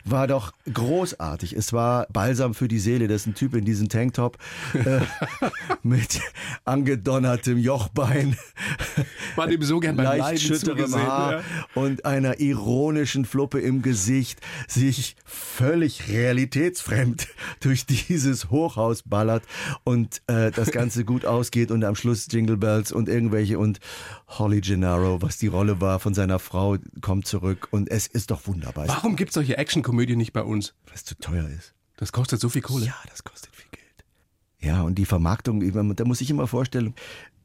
[0.05, 1.53] war doch großartig.
[1.53, 3.07] Es war Balsam für die Seele.
[3.07, 4.37] Das ist ein Typ in diesem Tanktop
[4.73, 5.01] äh,
[5.83, 6.21] mit
[6.65, 8.37] angedonnertem Jochbein
[9.35, 10.95] Man ihm so gern beim leicht Leiden schütterem.
[10.95, 11.41] Haar Ja.
[11.75, 17.27] und einer ironischen Fluppe im Gesicht sich völlig realitätsfremd
[17.59, 19.43] durch dieses Hochhaus ballert
[19.83, 23.79] und äh, das Ganze gut ausgeht und am Schluss Jingle Bells und irgendwelche und
[24.27, 28.47] Holly Gennaro, was die Rolle war von seiner Frau, kommt zurück und es ist doch
[28.47, 30.73] wunderbar, Warum gibt es solche Actionkomödien nicht bei uns?
[30.85, 31.73] weil es zu teuer ist.
[31.97, 32.85] Das kostet so viel Kohle.
[32.85, 33.83] Ja, das kostet viel Geld.
[34.59, 36.93] Ja, und die Vermarktung, da muss ich immer vorstellen,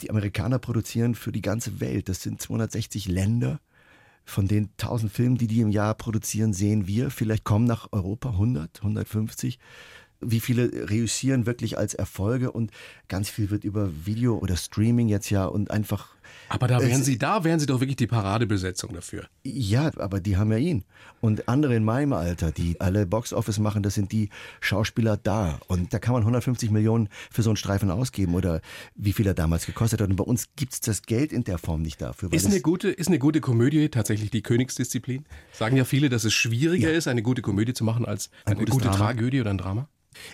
[0.03, 2.09] die Amerikaner produzieren für die ganze Welt.
[2.09, 3.61] Das sind 260 Länder.
[4.25, 8.31] Von den 1000 Filmen, die die im Jahr produzieren, sehen wir, vielleicht kommen nach Europa
[8.31, 9.59] 100, 150.
[10.21, 12.71] Wie viele reüssieren wirklich als Erfolge und
[13.09, 16.15] ganz viel wird über Video oder Streaming jetzt ja und einfach
[16.49, 19.27] Aber da wären Es- Sie, da wären Sie doch wirklich die Paradebesetzung dafür.
[19.45, 20.85] Ja, aber die haben ja ihn.
[21.21, 24.29] Und andere in meinem Alter, die alle Boxoffice machen, das sind die
[24.61, 25.59] Schauspieler da.
[25.67, 28.61] Und da kann man 150 Millionen für so einen Streifen ausgeben oder
[28.95, 30.09] wie viel er damals gekostet hat.
[30.11, 32.33] Und bei uns gibt's das Geld in der Form nicht dafür.
[32.33, 35.25] Ist eine, gute, ist eine gute Komödie tatsächlich die Königsdisziplin?
[35.53, 38.65] Sagen ja viele, dass es schwieriger ist, eine gute Komödie zu machen, als Ein eine
[38.67, 38.97] gute Drama.
[38.97, 39.89] Tragödie oder ein Drama?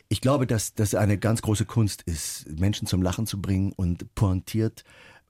[0.09, 4.15] Ich glaube, dass das eine ganz große Kunst ist, Menschen zum Lachen zu bringen und
[4.15, 4.85] pointiert,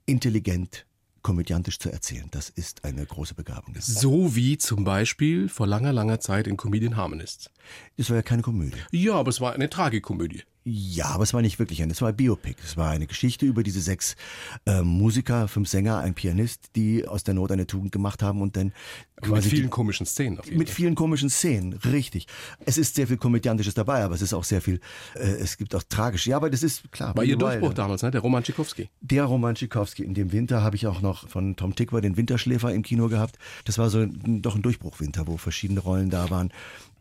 [0.07, 0.87] intelligent,
[1.23, 2.29] komödiantisch zu erzählen.
[2.31, 3.75] Das ist eine große Begabung.
[3.79, 7.51] So wie zum Beispiel vor langer, langer Zeit in Comedian Harmonists.
[7.97, 8.79] das war ja keine Komödie.
[8.91, 10.43] Ja, aber es war eine Tragikomödie.
[10.67, 12.57] Ja, aber es war nicht wirklich ein, es war ein Biopic.
[12.65, 14.17] Es war eine Geschichte über diese sechs
[14.65, 18.57] äh, Musiker, fünf Sänger, ein Pianist, die aus der Not eine Tugend gemacht haben und
[18.57, 18.73] dann
[19.21, 20.39] aber mit vielen die, komischen Szenen.
[20.39, 20.77] Auf jeden mit Fall.
[20.77, 22.27] vielen komischen Szenen, richtig.
[22.65, 24.81] Es ist sehr viel Komödiantisches dabei, aber es ist auch sehr viel,
[25.15, 26.27] äh, es gibt auch tragisch.
[26.27, 27.15] Ja, aber das ist klar.
[27.15, 28.11] War Ihr Durchbruch damals, ne?
[28.11, 28.89] der Roman Tschikowski.
[29.03, 30.03] Der Roman Tschikowski.
[30.03, 33.39] In dem Winter habe ich auch noch von Tom Tickwer den Winterschläfer im Kino gehabt.
[33.67, 36.51] Das war so ein, doch ein Durchbruchwinter, wo verschiedene Rollen da waren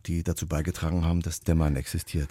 [0.06, 2.30] die dazu beigetragen haben, dass der Mann existiert.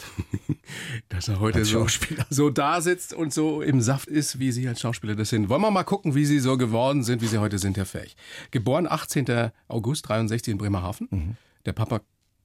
[1.09, 1.87] dass er heute so,
[2.31, 5.49] so da sitzt und so im Saft ist, wie Sie als Schauspieler das sind.
[5.49, 8.17] Wollen wir mal gucken, wie Sie so geworden sind, wie Sie heute sind, Herr Fähig.
[8.51, 9.51] Geboren 18.
[9.69, 11.09] August 63 in Bremerhaven.
[11.11, 11.37] Mhm.
[11.65, 12.01] Der Papa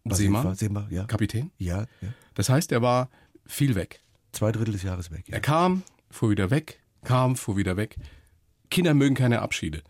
[0.10, 1.06] Seemann, Seemann ja.
[1.06, 1.52] Kapitän.
[1.58, 2.10] Ja, ja.
[2.34, 3.10] Das heißt, er war
[3.46, 4.02] viel weg.
[4.32, 5.28] Zwei Drittel des Jahres weg.
[5.28, 5.36] Ja.
[5.36, 7.98] Er kam, fuhr wieder weg, kam, fuhr wieder weg.
[8.70, 9.82] Kinder mögen keine Abschiede.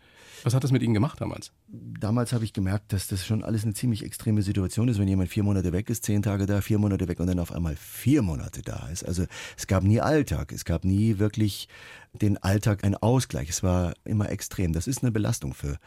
[0.44, 1.52] Was hat das mit Ihnen gemacht damals?
[1.68, 5.30] Damals habe ich gemerkt, dass das schon alles eine ziemlich extreme Situation ist, wenn jemand
[5.30, 8.22] vier Monate weg ist, zehn Tage da, vier Monate weg und dann auf einmal vier
[8.22, 9.04] Monate da ist.
[9.04, 9.24] Also
[9.56, 11.68] es gab nie Alltag, es gab nie wirklich
[12.12, 13.48] den Alltag einen Ausgleich.
[13.48, 14.72] Es war immer extrem.
[14.72, 15.78] Das ist eine Belastung für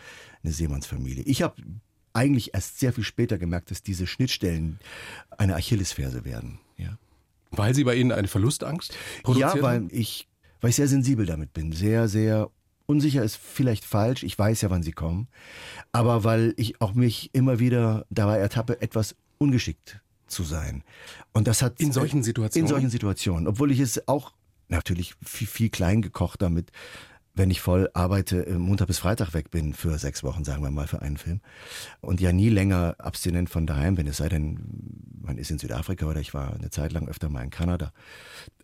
[0.44, 1.24] eine Seemannsfamilie.
[1.24, 1.56] Ich habe
[2.14, 4.80] eigentlich erst sehr viel später gemerkt, dass diese Schnittstellen
[5.38, 6.60] eine Achillesferse werden.
[6.78, 6.98] Ja.
[7.52, 9.58] Weil Sie bei Ihnen eine Verlustangst produzieren?
[9.58, 10.28] Ja, weil ich,
[10.62, 12.50] weil ich sehr sensibel damit bin, sehr, sehr
[12.92, 15.30] Unsicher ist vielleicht falsch, ich weiß ja, wann sie kommen,
[15.94, 20.84] aber weil ich auch mich immer wieder dabei ertappe, etwas ungeschickt zu sein.
[21.32, 24.34] Und das hat in solchen Situationen, in solchen Situationen, obwohl ich es auch
[24.68, 26.72] natürlich viel, viel klein gekocht damit
[27.34, 30.72] wenn ich voll arbeite, äh, Montag bis Freitag weg bin für sechs Wochen, sagen wir
[30.72, 31.42] mal, für einen Film.
[32.02, 34.60] Und ja nie länger abstinent von daheim bin, es sei denn,
[35.22, 37.94] man ist in Südafrika oder ich war eine Zeit lang öfter mal in Kanada,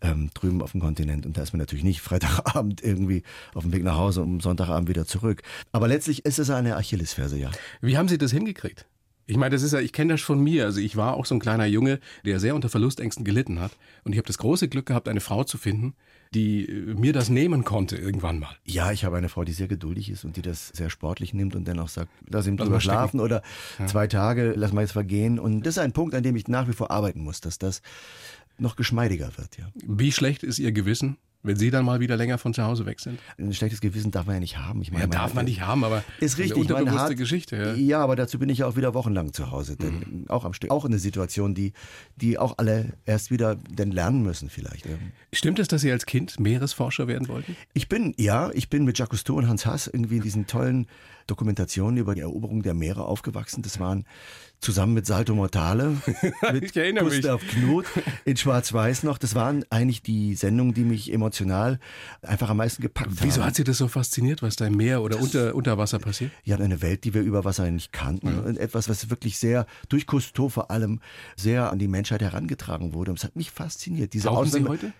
[0.02, 1.24] ähm, drüben auf dem Kontinent.
[1.24, 3.22] Und da ist man natürlich nicht Freitagabend irgendwie
[3.54, 5.42] auf dem Weg nach Hause und Sonntagabend wieder zurück.
[5.72, 7.50] Aber letztlich ist es eine Achillesferse, ja.
[7.80, 8.86] Wie haben Sie das hingekriegt?
[9.28, 10.64] Ich meine, das ist ja, ich kenne das von mir.
[10.64, 13.72] Also ich war auch so ein kleiner Junge, der sehr unter Verlustängsten gelitten hat.
[14.04, 15.94] Und ich habe das große Glück gehabt, eine Frau zu finden,
[16.32, 18.56] die äh, mir das nehmen konnte irgendwann mal.
[18.64, 21.54] Ja, ich habe eine Frau, die sehr geduldig ist und die das sehr sportlich nimmt
[21.54, 23.42] und dann auch sagt, lass ihn drüber schlafen oder
[23.78, 23.86] ja.
[23.86, 25.38] zwei Tage, lass mal jetzt vergehen.
[25.38, 27.82] Und das ist ein Punkt, an dem ich nach wie vor arbeiten muss, dass das
[28.56, 29.58] noch geschmeidiger wird.
[29.58, 29.68] Ja.
[29.74, 31.18] Wie schlecht ist Ihr Gewissen?
[31.48, 33.18] Wenn Sie dann mal wieder länger von zu Hause weg sind?
[33.38, 34.82] Ein schlechtes Gewissen darf man ja nicht haben.
[34.82, 36.68] Ich meine, ja, darf man nicht haben, aber ist richtig.
[36.68, 37.56] Eine unterbewusste Geschichte.
[37.56, 37.72] Ja.
[37.72, 38.00] ja.
[38.00, 40.24] aber dazu bin ich ja auch wieder wochenlang zu Hause, denn mhm.
[40.28, 41.72] auch am Stück, auch in eine Situation, die,
[42.16, 44.86] die auch alle erst wieder denn lernen müssen vielleicht.
[45.32, 47.56] Stimmt es, dass Sie als Kind Meeresforscher werden wollten?
[47.72, 50.86] Ich bin, ja, ich bin mit Jacques Cousteau und Hans Hass irgendwie in diesen tollen
[51.28, 53.62] Dokumentationen über die Eroberung der Meere aufgewachsen.
[53.62, 54.04] Das waren
[54.60, 55.96] zusammen mit Salto Mortale,
[56.52, 57.50] mit Gustav mich.
[57.50, 57.86] Knut
[58.24, 59.18] in Schwarz-Weiß noch.
[59.18, 61.78] Das waren eigentlich die Sendungen, die mich emotional
[62.22, 63.28] einfach am meisten gepackt Wieso haben.
[63.28, 66.32] Wieso hat Sie das so fasziniert, was da im Meer oder unter, unter Wasser passiert?
[66.44, 68.28] Ja, eine Welt, die wir über Wasser nicht kannten.
[68.28, 68.40] Ja.
[68.40, 71.00] Und etwas, was wirklich sehr, durch Cousteau vor allem,
[71.36, 73.12] sehr an die Menschheit herangetragen wurde.
[73.12, 74.12] Und es hat mich fasziniert.
[74.14, 74.92] Diese Tauchen Sie heute?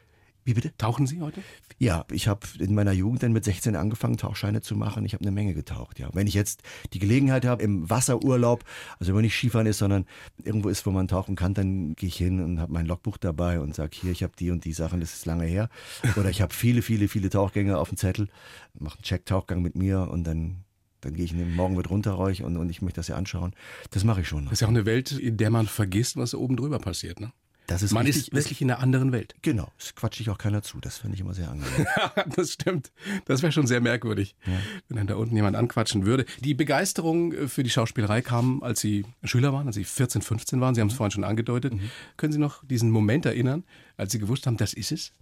[0.48, 0.74] Wie bitte?
[0.78, 1.42] Tauchen Sie heute?
[1.78, 5.04] Ja, ich habe in meiner Jugend dann mit 16 angefangen, Tauchscheine zu machen.
[5.04, 6.08] Ich habe eine Menge getaucht, ja.
[6.14, 6.62] Wenn ich jetzt
[6.94, 8.64] die Gelegenheit habe, im Wasserurlaub,
[8.98, 10.06] also wenn man nicht Skifahren ist, sondern
[10.42, 13.60] irgendwo ist, wo man tauchen kann, dann gehe ich hin und habe mein Logbuch dabei
[13.60, 15.68] und sage, hier, ich habe die und die Sachen, das ist lange her.
[16.16, 18.28] Oder ich habe viele, viele, viele Tauchgänge auf dem Zettel,
[18.72, 20.64] mache einen Check-Tauchgang mit mir und dann
[21.02, 23.54] dann gehe ich in den Morgen mit runter und, und ich möchte das ja anschauen.
[23.92, 24.44] Das mache ich schon.
[24.44, 27.32] Das ist ja auch eine Welt, in der man vergisst, was oben drüber passiert, ne?
[27.68, 29.34] Das ist Man richtig, ist wirklich in einer anderen Welt.
[29.42, 30.80] Genau, das quatscht sich auch keiner zu.
[30.80, 31.86] Das finde ich immer sehr angenehm.
[32.34, 32.90] das stimmt.
[33.26, 34.54] Das wäre schon sehr merkwürdig, ja.
[34.88, 36.24] wenn dann da unten jemand anquatschen würde.
[36.40, 40.62] Die Begeisterung äh, für die Schauspielerei kam, als Sie Schüler waren, als Sie 14, 15
[40.62, 40.74] waren.
[40.74, 40.96] Sie haben es mhm.
[40.96, 41.74] vorhin schon angedeutet.
[41.74, 41.90] Mhm.
[42.16, 43.64] Können Sie noch diesen Moment erinnern,
[43.98, 45.12] als Sie gewusst haben, das ist es?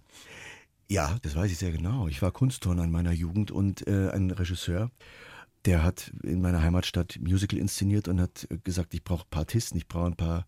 [0.87, 2.07] Ja, das weiß ich sehr genau.
[2.07, 4.89] Ich war Kunstturner in meiner Jugend und äh, ein Regisseur,
[5.65, 9.77] der hat in meiner Heimatstadt Musical inszeniert und hat gesagt, ich brauche ein paar Artisten,
[9.77, 10.47] ich brauche ein paar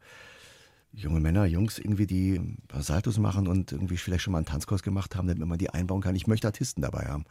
[0.92, 5.16] junge Männer, Jungs irgendwie, die Saltos machen und irgendwie vielleicht schon mal einen Tanzkurs gemacht
[5.16, 6.16] haben, damit man die einbauen kann.
[6.16, 7.26] Ich möchte Artisten dabei haben.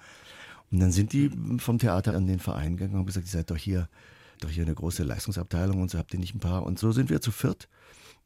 [0.70, 3.56] Und dann sind die vom Theater an den Verein gegangen und gesagt, ihr seid doch
[3.56, 3.88] hier,
[4.40, 6.64] doch hier eine große Leistungsabteilung und so habt ihr nicht ein paar.
[6.64, 7.68] Und so sind wir zu viert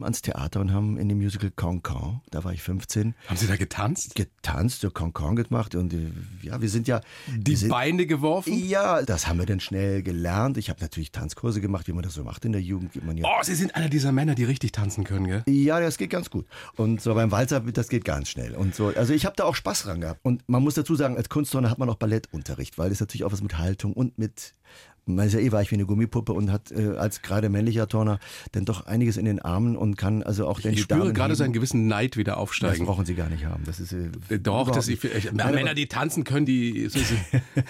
[0.01, 3.15] ans Theater und haben in dem Musical Concon, da war ich 15.
[3.27, 4.15] Haben Sie da getanzt?
[4.15, 6.11] Getanzt, so Concon gemacht und äh,
[6.43, 7.01] ja, wir sind ja...
[7.29, 8.53] Die sind, Beine geworfen?
[8.53, 10.57] Ja, das haben wir dann schnell gelernt.
[10.57, 13.05] Ich habe natürlich Tanzkurse gemacht, wie man das so macht in der Jugend.
[13.05, 15.43] Man ja oh, Sie sind einer dieser Männer, die richtig tanzen können, gell?
[15.47, 16.47] Ja, das geht ganz gut.
[16.77, 18.55] Und so beim Walzer, das geht ganz schnell.
[18.55, 20.21] Und so, also ich habe da auch Spaß dran gehabt.
[20.23, 23.33] Und man muss dazu sagen, als Kunstturner hat man auch Ballettunterricht, weil das natürlich auch
[23.33, 24.55] was mit Haltung und mit
[25.05, 28.21] man ist ja eh weich wie eine Gummipuppe und hat äh, als gerade männlicher Turner
[28.53, 31.35] dann doch einiges in den Armen und kann also auch den Ich spüre Damen gerade
[31.35, 31.55] so einen heben.
[31.61, 32.87] gewissen Neid wieder Das aufsteigen.
[32.87, 33.65] brauchen Sie gar nicht haben.
[33.65, 36.89] Das ist äh, Äh, Doch, dass ich, ich, Nein, Männer, die tanzen können, die.
[36.89, 37.15] so- so-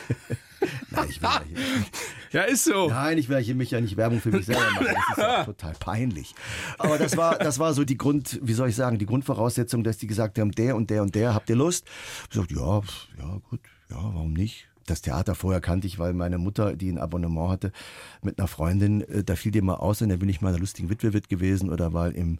[0.91, 1.57] Nein, ich will ja hier,
[2.33, 2.89] Ja, ist so.
[2.89, 4.87] Nein, ich will hier mich ja nicht Werbung für mich selber machen.
[4.87, 6.35] Das ist ja total peinlich.
[6.79, 9.99] Aber das war, das war so die Grund, wie soll ich sagen, die Grundvoraussetzung, dass
[9.99, 11.87] die gesagt haben, der und der und der, habt ihr Lust?
[12.25, 12.81] Ich gesagt, ja,
[13.19, 14.69] ja, gut, ja, warum nicht?
[14.87, 17.73] Das Theater vorher kannte ich, weil meine Mutter, die ein Abonnement hatte,
[18.23, 20.55] mit einer Freundin, äh, da fiel dir mal aus und dann bin ich mal in
[20.55, 22.39] der lustigen Witwe mit gewesen oder mal im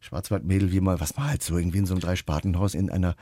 [0.00, 3.14] Schwarzwaldmädel, wie mal, was mal halt so irgendwie in so einem Dreispartenhaus in einer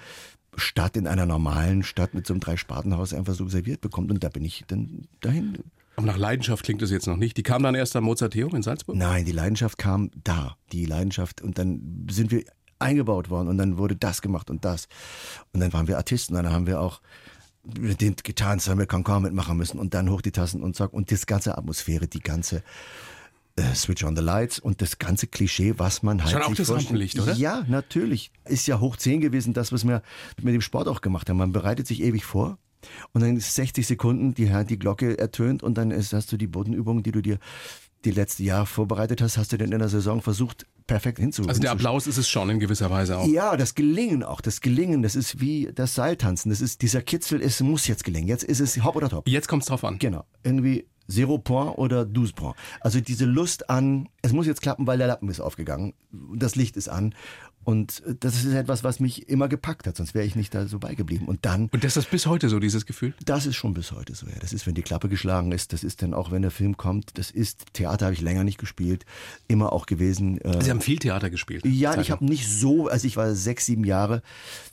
[0.56, 4.10] Stadt, in einer normalen Stadt mit so einem Dreispartenhaus einfach so serviert bekommt.
[4.10, 5.58] Und da bin ich dann dahin
[5.96, 7.36] Aber nach Leidenschaft klingt das jetzt noch nicht.
[7.36, 8.96] Die kam dann erst am Mozarteum in Salzburg.
[8.96, 10.56] Nein, die Leidenschaft kam da.
[10.72, 12.44] Die Leidenschaft und dann sind wir
[12.78, 14.88] eingebaut worden und dann wurde das gemacht und das.
[15.52, 17.00] Und dann waren wir Artisten, dann haben wir auch
[17.62, 20.92] mit den getanzt, haben wir Concord mitmachen müssen und dann hoch die Tassen und zack.
[20.92, 22.62] Und das ganze Atmosphäre, die ganze
[23.56, 26.58] äh, Switch on the Lights und das ganze Klischee, was man halt Schon auch sich
[26.58, 26.90] das vorstellt.
[26.90, 27.34] Rampenlicht, oder?
[27.34, 28.32] Ja, natürlich.
[28.44, 30.02] Ist ja hoch 10 gewesen, das, was wir
[30.40, 31.36] mit dem Sport auch gemacht haben.
[31.36, 32.58] Man bereitet sich ewig vor.
[33.12, 36.46] Und dann ist 60 Sekunden, die, die Glocke ertönt und dann ist, hast du die
[36.46, 37.38] Bodenübungen, die du dir
[38.06, 41.44] die letzte Jahr vorbereitet hast, hast du denn in der Saison versucht, perfekt hinzu.
[41.46, 43.26] Also der Applaus ist es schon in gewisser Weise auch.
[43.28, 47.40] ja, das Gelingen auch, das Gelingen, das ist wie das Seiltanzen, das ist dieser Kitzel,
[47.40, 48.26] es muss jetzt gelingen.
[48.26, 49.28] Jetzt ist es hopp oder top.
[49.28, 49.98] Jetzt kommt es drauf an.
[50.00, 52.56] Genau, irgendwie Zero Point oder 12 Point.
[52.80, 55.94] Also diese Lust an, es muss jetzt klappen, weil der Lappen ist aufgegangen,
[56.34, 57.14] das Licht ist an
[57.62, 60.78] und das ist etwas, was mich immer gepackt hat, sonst wäre ich nicht da so
[60.78, 61.28] beigeblieben.
[61.28, 63.12] Und dann Und das ist bis heute so, dieses Gefühl.
[63.26, 64.36] das ist schon bis heute so, ja.
[64.40, 65.74] Das ist, wenn die Klappe geschlagen ist.
[65.74, 67.18] Das ist dann auch, wenn der Film kommt.
[67.18, 69.04] Das ist, Theater habe ich länger nicht gespielt.
[69.46, 70.40] Immer auch gewesen.
[70.40, 71.66] Äh, Sie haben viel Theater gespielt.
[71.66, 74.22] ja, Zeit ich habe nicht so, also ich war sechs, sieben Jahre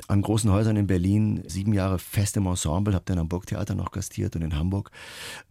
[0.08, 3.92] an großen Häusern in Berlin, sieben Jahre fest im Ensemble, habe dann am Burgtheater noch
[3.92, 4.92] gastiert und in Hamburg,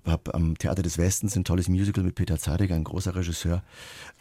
[0.07, 3.63] habe am Theater des Westens ein tolles Musical mit Peter Zadek, ein großer Regisseur,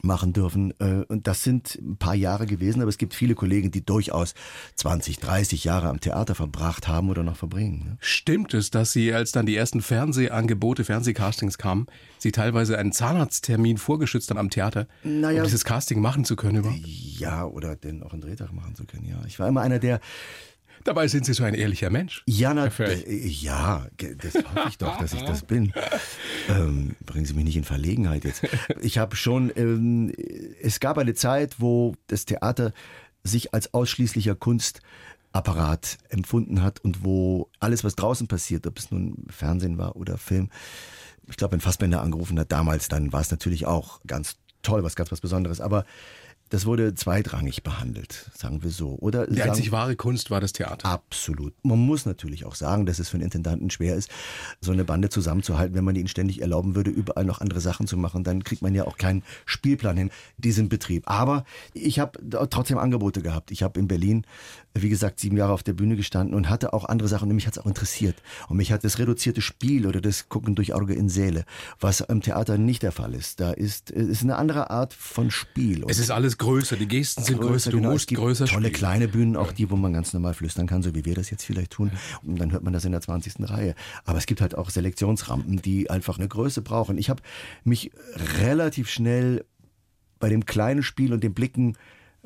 [0.02, 0.74] machen dürfen.
[0.80, 4.34] Äh, Und das sind ein paar Jahre gewesen, aber es gibt viele Kollegen, die durchaus
[4.76, 7.80] 20, 30 Jahre am Theater verbracht haben oder noch verbringen.
[7.86, 7.98] ne?
[8.00, 11.88] Stimmt es, dass Sie, als dann die ersten Fernsehangebote, Fernsehcastings kamen,
[12.20, 15.40] Sie teilweise einen Zahnarzttermin vorgeschützt haben am Theater, Naja.
[15.42, 16.58] um dieses Casting machen zu können?
[16.58, 16.80] Überhaupt?
[16.86, 19.22] Ja, oder denn auch einen Drehtag machen zu können, ja.
[19.28, 20.00] Ich war immer einer, der,
[20.86, 22.24] Dabei sind Sie so ein ehrlicher Mensch.
[22.28, 23.08] Ja, na, Herr Völlig.
[23.08, 25.74] äh, ja, das hoffe ich doch, dass ich das bin.
[26.48, 28.44] Ähm, bringen Sie mich nicht in Verlegenheit jetzt.
[28.82, 30.14] Ich habe schon, ähm,
[30.62, 32.72] es gab eine Zeit, wo das Theater
[33.24, 39.26] sich als ausschließlicher Kunstapparat empfunden hat und wo alles, was draußen passiert, ob es nun
[39.30, 40.50] Fernsehen war oder Film,
[41.28, 44.96] ich glaube, wenn Fassbender angerufen hat damals, dann war es natürlich auch ganz toll, was
[44.96, 45.84] ganz was Besonderes, aber
[46.56, 48.98] das wurde zweitrangig behandelt, sagen wir so.
[49.02, 50.88] Oder Die sagen, einzig wahre Kunst war das Theater.
[50.88, 51.54] Absolut.
[51.64, 54.10] Man muss natürlich auch sagen, dass es für einen Intendanten schwer ist,
[54.62, 55.76] so eine Bande zusammenzuhalten.
[55.76, 58.74] Wenn man ihnen ständig erlauben würde, überall noch andere Sachen zu machen, dann kriegt man
[58.74, 61.10] ja auch keinen Spielplan hin, diesen Betrieb.
[61.10, 63.52] Aber ich habe trotzdem Angebote gehabt.
[63.52, 64.26] Ich habe in Berlin,
[64.74, 67.30] wie gesagt, sieben Jahre auf der Bühne gestanden und hatte auch andere Sachen.
[67.30, 68.16] Und mich hat es auch interessiert.
[68.48, 71.44] Und mich hat das reduzierte Spiel oder das Gucken durch Auge in Säle,
[71.82, 73.42] was im Theater nicht der Fall ist.
[73.42, 75.84] Da ist, ist eine andere Art von Spiel.
[75.84, 77.92] Und Es ist alles größer, die Gesten sind größer, du genau.
[77.92, 78.74] musst größer tolle spielen.
[78.74, 81.44] kleine Bühnen, auch die, wo man ganz normal flüstern kann, so wie wir das jetzt
[81.44, 81.92] vielleicht tun.
[82.24, 83.50] Und dann hört man das in der 20.
[83.50, 83.76] Reihe.
[84.06, 86.98] Aber es gibt halt auch Selektionsrampen, die einfach eine Größe brauchen.
[86.98, 87.22] Ich habe
[87.64, 87.92] mich
[88.40, 89.46] relativ schnell
[90.20, 91.76] bei dem kleinen Spiel und dem Blicken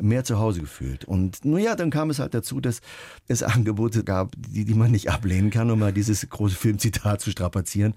[0.01, 1.05] mehr zu Hause gefühlt.
[1.05, 2.81] Und nun ja, dann kam es halt dazu, dass
[3.27, 7.31] es Angebote gab, die, die man nicht ablehnen kann, um mal dieses große Filmzitat zu
[7.31, 7.93] strapazieren.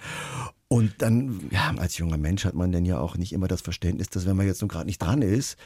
[0.69, 4.09] Und dann, ja, als junger Mensch hat man dann ja auch nicht immer das Verständnis,
[4.09, 5.59] dass wenn man jetzt nun gerade nicht dran ist,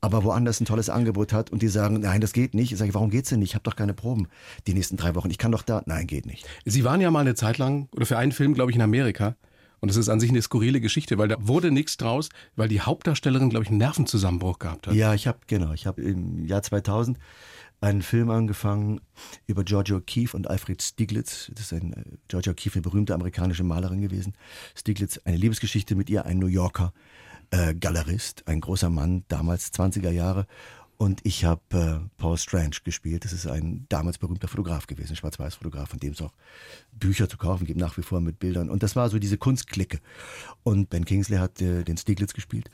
[0.00, 2.72] aber woanders ein tolles Angebot hat und die sagen, nein, das geht nicht.
[2.72, 3.50] Ich sage, warum geht's denn nicht?
[3.50, 4.28] Ich habe doch keine Proben
[4.66, 5.30] die nächsten drei Wochen.
[5.30, 5.82] Ich kann doch da.
[5.86, 6.46] Nein, geht nicht.
[6.64, 9.36] Sie waren ja mal eine Zeit lang, oder für einen Film, glaube ich, in Amerika.
[9.80, 12.82] Und das ist an sich eine skurrile Geschichte, weil da wurde nichts draus, weil die
[12.82, 14.94] Hauptdarstellerin, glaube ich, einen Nervenzusammenbruch gehabt hat.
[14.94, 17.18] Ja, ich habe genau, ich habe im Jahr 2000
[17.80, 19.00] einen Film angefangen
[19.46, 21.50] über Georgia O'Keeffe und Alfred Stieglitz.
[21.54, 24.34] Das ist ein äh, Georgia O'Keeffe, eine berühmte amerikanische Malerin gewesen.
[24.74, 26.92] Stieglitz, eine Liebesgeschichte mit ihr, ein New Yorker
[27.50, 30.46] äh, Galerist, ein großer Mann, damals 20er Jahre.
[30.96, 33.24] Und ich habe äh, Paul Strange gespielt.
[33.24, 36.32] Das ist ein damals berühmter Fotograf gewesen, Schwarz-Weiß-Fotograf, von dem es auch
[36.92, 38.68] Bücher zu kaufen gibt, nach wie vor mit Bildern.
[38.68, 40.00] Und das war so diese Kunstklicke.
[40.62, 42.70] Und Ben Kingsley hat äh, den Stieglitz gespielt.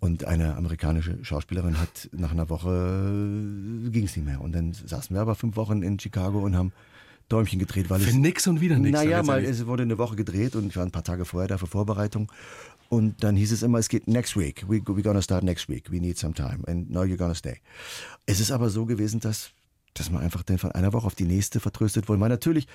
[0.00, 4.40] Und eine amerikanische Schauspielerin hat nach einer Woche äh, ging es nicht mehr.
[4.40, 6.72] Und dann saßen wir aber fünf Wochen in Chicago und haben
[7.28, 8.98] Däumchen gedreht, weil Für es nix und wieder nichts.
[8.98, 9.60] naja, mal, letztendlich.
[9.60, 12.32] es wurde eine Woche gedreht und ich war ein paar Tage vorher da für Vorbereitung.
[12.88, 14.64] Und dann hieß es immer, es geht next week.
[14.68, 15.90] We, we're gonna start next week.
[15.90, 16.60] We need some time.
[16.66, 17.60] And now you're gonna stay.
[18.26, 19.50] Es ist aber so gewesen, dass,
[19.94, 22.18] dass man einfach dann von einer Woche auf die nächste vertröstet wurde.
[22.18, 22.66] Man natürlich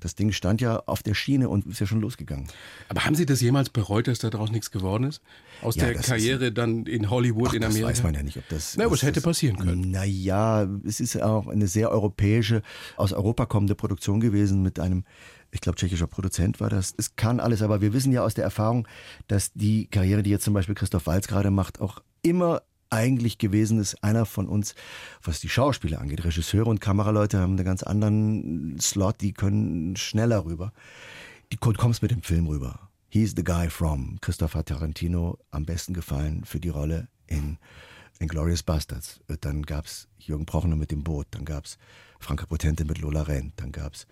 [0.00, 2.46] Das Ding stand ja auf der Schiene und ist ja schon losgegangen.
[2.88, 5.20] Aber haben Sie das jemals bereut, dass da daraus nichts geworden ist?
[5.62, 7.88] Aus Ja, der das Karriere dann in Hollywood, Ach, in das Amerika?
[7.90, 8.76] weiß man ja nicht, ob das.
[8.76, 9.90] Na, aber es hätte das- passieren können.
[9.90, 12.62] Naja, es ist auch eine sehr europäische,
[12.96, 15.04] aus Europa kommende Produktion gewesen mit einem,
[15.50, 16.94] ich glaube, tschechischer Produzent war das.
[16.96, 18.86] Es kann alles, aber wir wissen ja aus der Erfahrung,
[19.26, 23.78] dass die Karriere, die jetzt zum Beispiel Christoph Walz gerade macht, auch immer eigentlich gewesen
[23.78, 24.74] ist, einer von uns,
[25.22, 26.24] was die Schauspieler angeht.
[26.24, 30.72] Regisseure und Kameraleute haben einen ganz anderen Slot, die können schneller rüber.
[31.50, 32.88] Du kommst mit dem Film rüber.
[33.08, 34.18] He's the guy from.
[34.20, 37.58] Christoph hat Tarantino am besten gefallen für die Rolle in
[38.18, 39.20] Inglourious Bastards.
[39.40, 41.26] Dann gab's Jürgen Prochner mit dem Boot.
[41.30, 41.78] Dann gab's
[42.18, 43.54] Franka Potente mit Lola Rent.
[43.56, 44.06] Dann gab's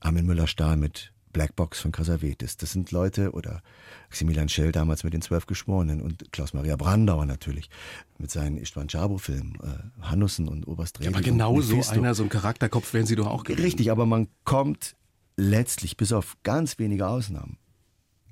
[0.00, 2.56] Armin Müller-Stahl mit Blackbox von Casavetes.
[2.56, 3.60] Das sind Leute, oder
[4.08, 7.68] Maximilian Schell damals mit den Zwölf Geschworenen und Klaus-Maria Brandauer natürlich
[8.16, 12.30] mit seinen Istvan Jabo-Filmen, äh, Hannussen und Oberst Ja, aber genau so einer, so ein
[12.30, 13.62] Charakterkopf wären Sie doch auch gewesen.
[13.62, 14.96] Richtig, aber man kommt
[15.36, 17.58] letztlich, bis auf ganz wenige Ausnahmen,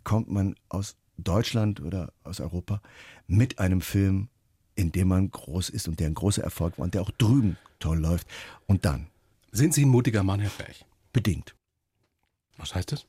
[0.02, 2.80] kommt man aus Deutschland oder aus Europa
[3.26, 4.28] mit einem Film,
[4.76, 7.58] in dem man groß ist und der ein großer Erfolg war und der auch drüben
[7.80, 8.26] toll läuft.
[8.64, 9.08] Und dann,
[9.52, 10.86] Sind Sie ein mutiger Mann, Herr Ferch?
[11.12, 11.54] bedingt.
[12.56, 13.06] Was heißt das?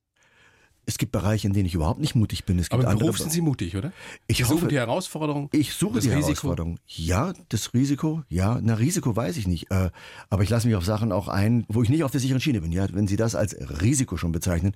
[0.88, 2.60] Es gibt Bereiche, in denen ich überhaupt nicht mutig bin.
[2.60, 3.92] Es gibt Aber im andere Beruf sind Sie mutig, oder?
[4.28, 5.50] Ich Sie suchen hoffe- die Herausforderung.
[5.52, 6.26] Ich suche die Risiko.
[6.28, 6.78] Herausforderung.
[6.86, 9.72] Ja, das Risiko, ja, na Risiko weiß ich nicht.
[9.72, 9.90] Äh,
[10.30, 12.62] aber ich lasse mich auf Sachen auch ein, wo ich nicht auf der sicheren Schiene
[12.62, 12.72] bin.
[12.72, 14.74] Ja, wenn Sie das als Risiko schon bezeichnen,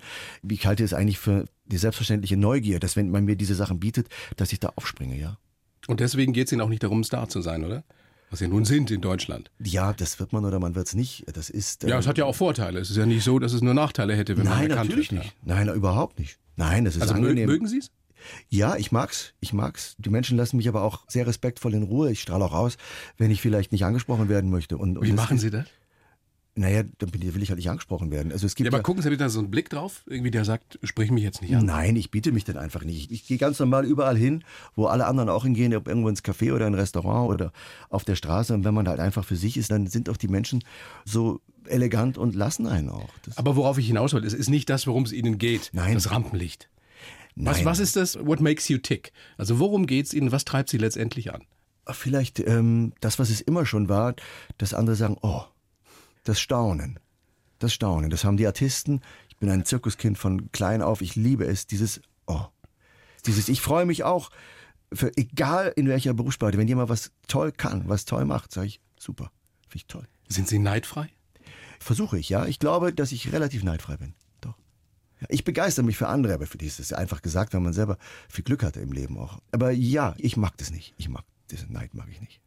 [0.48, 4.08] ich halte es eigentlich für die selbstverständliche Neugier, dass wenn man mir diese Sachen bietet,
[4.36, 5.16] dass ich da aufspringe.
[5.16, 5.38] Ja,
[5.86, 7.84] Und deswegen geht es Ihnen auch nicht darum, Star zu sein, oder?
[8.30, 9.50] Was Sie nun sind in Deutschland.
[9.62, 11.24] ja, das wird man oder man wird es nicht.
[11.34, 11.82] Das ist.
[11.82, 12.78] Ja, es hat ja auch Vorteile.
[12.80, 15.10] Es ist ja nicht so, dass es nur Nachteile hätte, wenn man Nein, bekannt natürlich
[15.12, 15.22] wird.
[15.24, 15.36] nicht.
[15.44, 16.38] Nein, überhaupt nicht.
[16.56, 17.46] Nein, das ist Also angenehm.
[17.46, 17.90] mögen Sie es?
[18.50, 19.32] Ja, ich mag's.
[19.40, 19.96] Ich mag's.
[19.98, 22.10] Die Menschen lassen mich aber auch sehr respektvoll in Ruhe.
[22.12, 22.76] Ich strahle auch aus,
[23.16, 24.76] wenn ich vielleicht nicht angesprochen werden möchte.
[24.76, 25.64] Und, und Wie machen Sie das?
[26.60, 28.32] Naja, dann bin- will ich halt nicht angesprochen werden.
[28.32, 30.44] Also es gibt Ja, aber gucken Sie bitte da so einen Blick drauf, irgendwie der
[30.44, 31.64] sagt, sprich mich jetzt nicht an.
[31.64, 33.10] Nein, ich biete mich dann einfach nicht.
[33.10, 34.44] Ich, ich gehe ganz normal überall hin,
[34.76, 37.52] wo alle anderen auch hingehen, ob irgendwo ins Café oder ein Restaurant oder
[37.88, 38.52] auf der Straße.
[38.52, 40.62] Und wenn man halt einfach für sich ist, dann sind auch die Menschen
[41.06, 43.08] so elegant und lassen einen auch.
[43.24, 45.70] Das, Aber worauf ich hinaus will, es ist nicht das, worum es Ihnen geht.
[45.72, 45.94] Nein.
[45.94, 46.68] Das Rampenlicht.
[47.36, 47.64] Was, Nein.
[47.64, 48.18] was ist das?
[48.18, 49.12] What makes you tick?
[49.38, 50.30] Also worum geht es Ihnen?
[50.30, 51.40] Was treibt Sie letztendlich an?
[51.90, 54.14] Vielleicht ähm, das, was es immer schon war,
[54.58, 55.42] dass andere sagen, oh,
[56.24, 56.98] das Staunen.
[57.58, 58.10] Das Staunen.
[58.10, 59.00] Das haben die Artisten.
[59.28, 61.00] Ich bin ein Zirkuskind von klein auf.
[61.00, 61.66] Ich liebe es.
[61.66, 62.46] Dieses, oh.
[63.26, 64.30] Dieses, ich freue mich auch,
[64.92, 68.80] für egal in welcher Berufssparte, wenn jemand was toll kann, was toll macht, sage ich,
[68.98, 69.30] super.
[69.68, 70.08] Finde ich toll.
[70.28, 71.10] Sind Sie neidfrei?
[71.78, 72.46] Versuche ich, ja.
[72.46, 74.14] Ich glaube, dass ich relativ neidfrei bin.
[74.40, 74.56] Doch.
[75.20, 77.72] Ja, ich begeister mich für andere, aber für die ist es einfach gesagt, wenn man
[77.72, 77.98] selber
[78.28, 79.40] viel Glück hatte im Leben auch.
[79.52, 80.94] Aber ja, ich mag das nicht.
[80.96, 82.40] Ich mag diesen Neid mag ich nicht.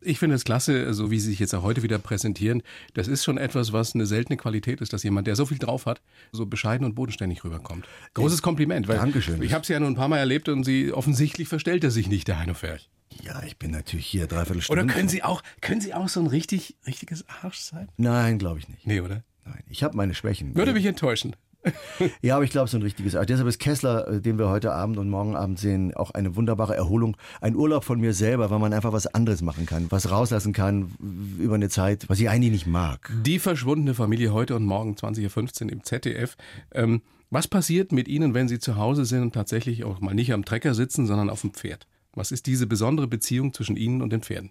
[0.00, 2.62] Ich finde es klasse, so wie Sie sich jetzt auch heute wieder präsentieren.
[2.94, 5.86] Das ist schon etwas, was eine seltene Qualität ist, dass jemand, der so viel drauf
[5.86, 6.00] hat,
[6.32, 7.86] so bescheiden und bodenständig rüberkommt.
[8.14, 8.88] Großes Kompliment.
[8.88, 9.42] Weil Dankeschön.
[9.42, 12.08] Ich habe es ja nur ein paar Mal erlebt und Sie offensichtlich verstellt er sich
[12.08, 12.88] nicht, der Heino Ferch.
[13.22, 14.82] Ja, ich bin natürlich hier dreiviertel Stunde.
[14.82, 17.88] Oder können Sie auch, können Sie auch so ein richtig, richtiges Arsch sein?
[17.96, 18.86] Nein, glaube ich nicht.
[18.86, 19.24] Nee, oder?
[19.44, 20.54] Nein, ich habe meine Schwächen.
[20.54, 21.34] Würde mich enttäuschen.
[22.22, 23.26] Ja, aber ich glaube, so ein richtiges Arsch.
[23.26, 26.76] Deshalb ist Kessler, äh, den wir heute Abend und morgen Abend sehen, auch eine wunderbare
[26.76, 27.16] Erholung.
[27.40, 30.92] Ein Urlaub von mir selber, weil man einfach was anderes machen kann, was rauslassen kann
[31.38, 33.12] über eine Zeit, was ich eigentlich nicht mag.
[33.24, 36.36] Die verschwundene Familie heute und morgen 20.15 Uhr im ZDF.
[36.72, 40.32] Ähm, was passiert mit Ihnen, wenn Sie zu Hause sind und tatsächlich auch mal nicht
[40.32, 41.86] am Trecker sitzen, sondern auf dem Pferd?
[42.14, 44.50] Was ist diese besondere Beziehung zwischen Ihnen und den Pferden?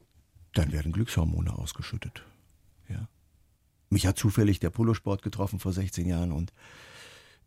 [0.53, 2.23] Dann werden Glückshormone ausgeschüttet.
[2.87, 3.07] Ja.
[3.89, 6.53] Mich hat zufällig der Polosport getroffen vor 16 Jahren und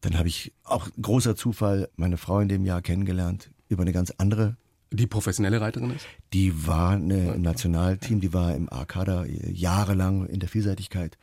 [0.01, 4.13] dann habe ich auch großer Zufall meine Frau in dem Jahr kennengelernt über eine ganz
[4.19, 4.57] andere
[4.93, 6.07] Die professionelle Reiterin ist?
[6.33, 11.19] Die war eine, im Nationalteam, die war im A-Kader jahrelang in der Vielseitigkeit.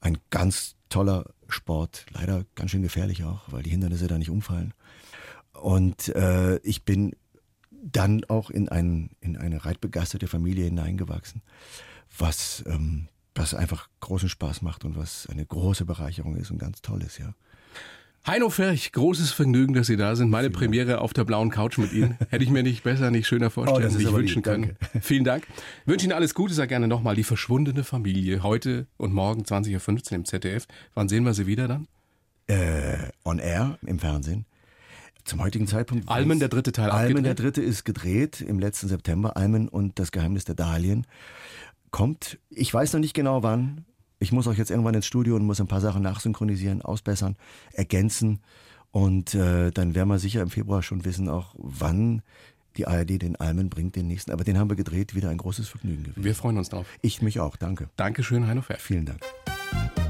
[0.00, 4.74] Ein ganz toller Sport, leider ganz schön gefährlich auch, weil die Hindernisse da nicht umfallen.
[5.52, 7.14] Und äh, ich bin
[7.70, 11.42] dann auch in, ein, in eine reitbegeisterte Familie hineingewachsen,
[12.16, 16.82] was, ähm, was einfach großen Spaß macht und was eine große Bereicherung ist und ganz
[16.82, 17.34] toll ist, ja.
[18.26, 20.28] Heino Ferch, großes Vergnügen, dass Sie da sind.
[20.28, 22.18] Meine Premiere auf der blauen Couch mit Ihnen.
[22.28, 24.76] Hätte ich mir nicht besser, nicht schöner vorstellen, Oh, nicht aber wünschen lieb, können.
[25.00, 25.46] Vielen Dank.
[25.86, 26.52] Wünsche Ihnen alles Gute.
[26.52, 28.42] Sag gerne nochmal die verschwundene Familie.
[28.42, 30.66] Heute und morgen 20.15 Uhr im ZDF.
[30.94, 31.88] Wann sehen wir sie wieder dann?
[32.48, 34.44] Äh, on air im Fernsehen.
[35.24, 36.08] Zum heutigen Zeitpunkt.
[36.08, 39.36] Almen, der dritte Teil Almen, der dritte ist gedreht im letzten September.
[39.36, 41.06] Almen und das Geheimnis der Dahlien
[41.90, 42.38] kommt.
[42.50, 43.84] Ich weiß noch nicht genau wann.
[44.18, 47.36] Ich muss auch jetzt irgendwann ins Studio und muss ein paar Sachen nachsynchronisieren, ausbessern,
[47.72, 48.40] ergänzen.
[48.90, 52.22] Und äh, dann werden wir sicher im Februar schon wissen, auch wann
[52.76, 54.30] die ARD den Almen bringt, den nächsten.
[54.32, 56.24] Aber den haben wir gedreht, wieder ein großes Vergnügen gewesen.
[56.24, 56.86] Wir freuen uns drauf.
[57.02, 57.90] Ich mich auch, danke.
[57.96, 58.80] Dankeschön, Heino Ferch.
[58.80, 59.20] Vielen Dank.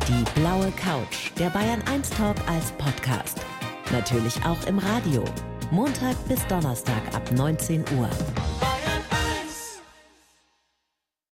[0.07, 3.41] Die blaue Couch, der Bayern 1 Talk als Podcast.
[3.93, 5.25] Natürlich auch im Radio.
[5.71, 8.09] Montag bis Donnerstag ab 19 Uhr.